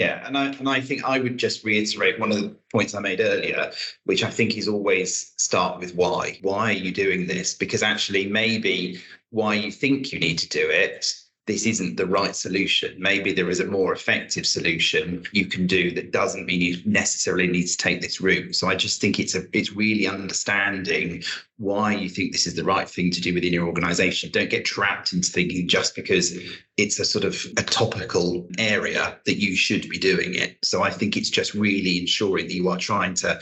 Yeah, 0.00 0.26
and 0.26 0.38
I 0.38 0.46
and 0.46 0.66
I 0.66 0.80
think 0.80 1.04
I 1.04 1.18
would 1.18 1.36
just 1.36 1.62
reiterate 1.62 2.18
one 2.18 2.32
of 2.32 2.40
the 2.40 2.56
points 2.72 2.94
I 2.94 3.00
made 3.00 3.20
earlier, 3.20 3.70
which 4.04 4.24
I 4.24 4.30
think 4.30 4.56
is 4.56 4.66
always 4.66 5.34
start 5.36 5.78
with 5.78 5.94
why. 5.94 6.38
Why 6.40 6.70
are 6.70 6.72
you 6.86 6.90
doing 6.90 7.26
this? 7.26 7.52
Because 7.52 7.82
actually, 7.82 8.26
maybe 8.26 9.02
why 9.28 9.56
you 9.56 9.70
think 9.70 10.10
you 10.10 10.18
need 10.18 10.38
to 10.38 10.48
do 10.48 10.70
it 10.70 11.14
this 11.50 11.66
isn't 11.66 11.96
the 11.96 12.06
right 12.06 12.36
solution. 12.36 12.94
Maybe 12.96 13.32
there 13.32 13.50
is 13.50 13.58
a 13.58 13.66
more 13.66 13.92
effective 13.92 14.46
solution 14.46 15.24
you 15.32 15.46
can 15.46 15.66
do 15.66 15.90
that 15.96 16.12
doesn't 16.12 16.46
mean 16.46 16.60
you 16.60 16.80
necessarily 16.84 17.48
need 17.48 17.66
to 17.66 17.76
take 17.76 18.00
this 18.00 18.20
route. 18.20 18.54
So 18.54 18.68
I 18.68 18.76
just 18.76 19.00
think 19.00 19.18
it's 19.18 19.34
a 19.34 19.42
it's 19.52 19.72
really 19.72 20.06
understanding 20.06 21.24
why 21.56 21.92
you 21.92 22.08
think 22.08 22.30
this 22.30 22.46
is 22.46 22.54
the 22.54 22.62
right 22.62 22.88
thing 22.88 23.10
to 23.10 23.20
do 23.20 23.34
within 23.34 23.52
your 23.52 23.66
organization. 23.66 24.30
Don't 24.30 24.48
get 24.48 24.64
trapped 24.64 25.12
into 25.12 25.28
thinking 25.28 25.66
just 25.66 25.96
because 25.96 26.38
it's 26.76 27.00
a 27.00 27.04
sort 27.04 27.24
of 27.24 27.44
a 27.56 27.64
topical 27.64 28.46
area 28.58 29.18
that 29.26 29.40
you 29.40 29.56
should 29.56 29.88
be 29.88 29.98
doing 29.98 30.34
it. 30.34 30.56
So 30.62 30.84
I 30.84 30.90
think 30.90 31.16
it's 31.16 31.30
just 31.30 31.52
really 31.54 31.98
ensuring 31.98 32.46
that 32.46 32.54
you 32.54 32.68
are 32.68 32.78
trying 32.78 33.14
to 33.14 33.40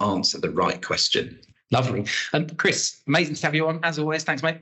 answer 0.00 0.38
the 0.38 0.50
right 0.50 0.80
question. 0.80 1.40
Lovely. 1.72 2.06
And 2.32 2.56
Chris, 2.56 3.02
amazing 3.08 3.34
to 3.34 3.46
have 3.46 3.56
you 3.56 3.66
on 3.66 3.80
as 3.82 3.98
always. 3.98 4.22
Thanks, 4.22 4.44
mate. 4.44 4.58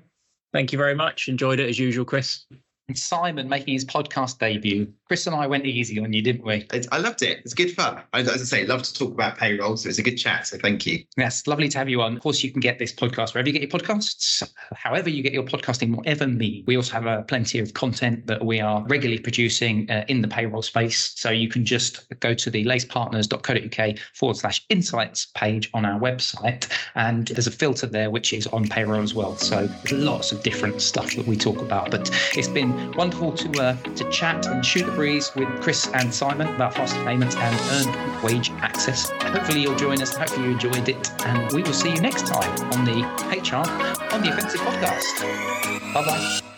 Thank 0.54 0.72
you 0.72 0.78
very 0.78 0.94
much. 0.94 1.28
Enjoyed 1.28 1.60
it 1.60 1.68
as 1.68 1.78
usual, 1.78 2.06
Chris 2.06 2.46
and 2.88 2.98
Simon 2.98 3.48
making 3.48 3.74
his 3.74 3.84
podcast 3.84 4.38
debut. 4.38 4.92
Chris 5.08 5.26
and 5.26 5.34
I 5.36 5.46
went 5.46 5.66
easy 5.66 6.00
on 6.00 6.12
you, 6.12 6.22
didn't 6.22 6.44
we? 6.44 6.66
I 6.92 6.98
loved 6.98 7.22
it. 7.22 7.38
It's 7.38 7.54
good 7.54 7.72
fun. 7.72 8.02
As 8.12 8.28
I 8.28 8.36
say, 8.36 8.66
love 8.66 8.82
to 8.82 8.94
talk 8.94 9.12
about 9.12 9.36
payroll. 9.36 9.76
So 9.76 9.88
it's 9.88 9.98
a 9.98 10.02
good 10.02 10.16
chat. 10.16 10.46
So 10.46 10.58
thank 10.58 10.86
you. 10.86 11.04
Yes, 11.16 11.46
lovely 11.46 11.68
to 11.68 11.78
have 11.78 11.88
you 11.88 12.02
on. 12.02 12.16
Of 12.16 12.22
course, 12.22 12.42
you 12.42 12.50
can 12.50 12.60
get 12.60 12.78
this 12.78 12.92
podcast 12.92 13.34
wherever 13.34 13.48
you 13.48 13.52
get 13.52 13.62
your 13.62 13.70
podcasts, 13.70 14.42
however 14.74 15.10
you 15.10 15.22
get 15.22 15.32
your 15.32 15.44
podcasting, 15.44 15.96
whatever 15.96 16.26
me. 16.26 16.64
We 16.66 16.76
also 16.76 16.92
have 16.92 17.06
uh, 17.06 17.22
plenty 17.22 17.58
of 17.58 17.74
content 17.74 18.26
that 18.26 18.44
we 18.44 18.60
are 18.60 18.84
regularly 18.86 19.20
producing 19.20 19.90
uh, 19.90 20.04
in 20.08 20.22
the 20.22 20.28
payroll 20.28 20.62
space. 20.62 21.12
So 21.16 21.30
you 21.30 21.48
can 21.48 21.64
just 21.64 22.08
go 22.20 22.34
to 22.34 22.50
the 22.50 22.64
lacepartners.co.uk 22.64 23.98
forward 24.14 24.36
slash 24.36 24.64
insights 24.68 25.26
page 25.34 25.70
on 25.74 25.84
our 25.84 26.00
website. 26.00 26.70
And 26.94 27.28
there's 27.28 27.46
a 27.46 27.52
filter 27.52 27.86
there 27.86 28.10
which 28.10 28.32
is 28.32 28.46
on 28.48 28.66
payroll 28.68 29.02
as 29.02 29.14
well. 29.14 29.36
So 29.36 29.66
there's 29.66 29.92
lots 29.92 30.32
of 30.32 30.42
different 30.42 30.82
stuff 30.82 31.14
that 31.14 31.26
we 31.26 31.36
talk 31.36 31.60
about. 31.60 31.90
But 31.90 32.10
it's 32.36 32.48
been 32.48 32.75
wonderful 32.96 33.32
to 33.32 33.62
uh, 33.62 33.76
to 33.94 34.10
chat 34.10 34.46
and 34.46 34.64
shoot 34.64 34.86
the 34.86 34.92
breeze 34.92 35.32
with 35.34 35.48
Chris 35.62 35.88
and 35.94 36.12
Simon 36.12 36.48
about 36.54 36.74
faster 36.74 37.02
payments 37.04 37.36
and 37.36 37.60
earned 37.72 38.22
wage 38.22 38.50
access. 38.58 39.10
Hopefully 39.22 39.60
you'll 39.60 39.76
join 39.76 40.00
us. 40.02 40.16
Hopefully 40.16 40.46
you 40.46 40.52
enjoyed 40.52 40.88
it, 40.88 41.10
and 41.22 41.52
we 41.52 41.62
will 41.62 41.72
see 41.72 41.90
you 41.92 42.00
next 42.00 42.26
time 42.26 42.50
on 42.72 42.84
the 42.84 43.02
HR 43.30 43.68
on 44.14 44.22
the 44.22 44.30
Offensive 44.32 44.60
podcast. 44.60 45.94
Bye 45.94 46.04
bye. 46.04 46.55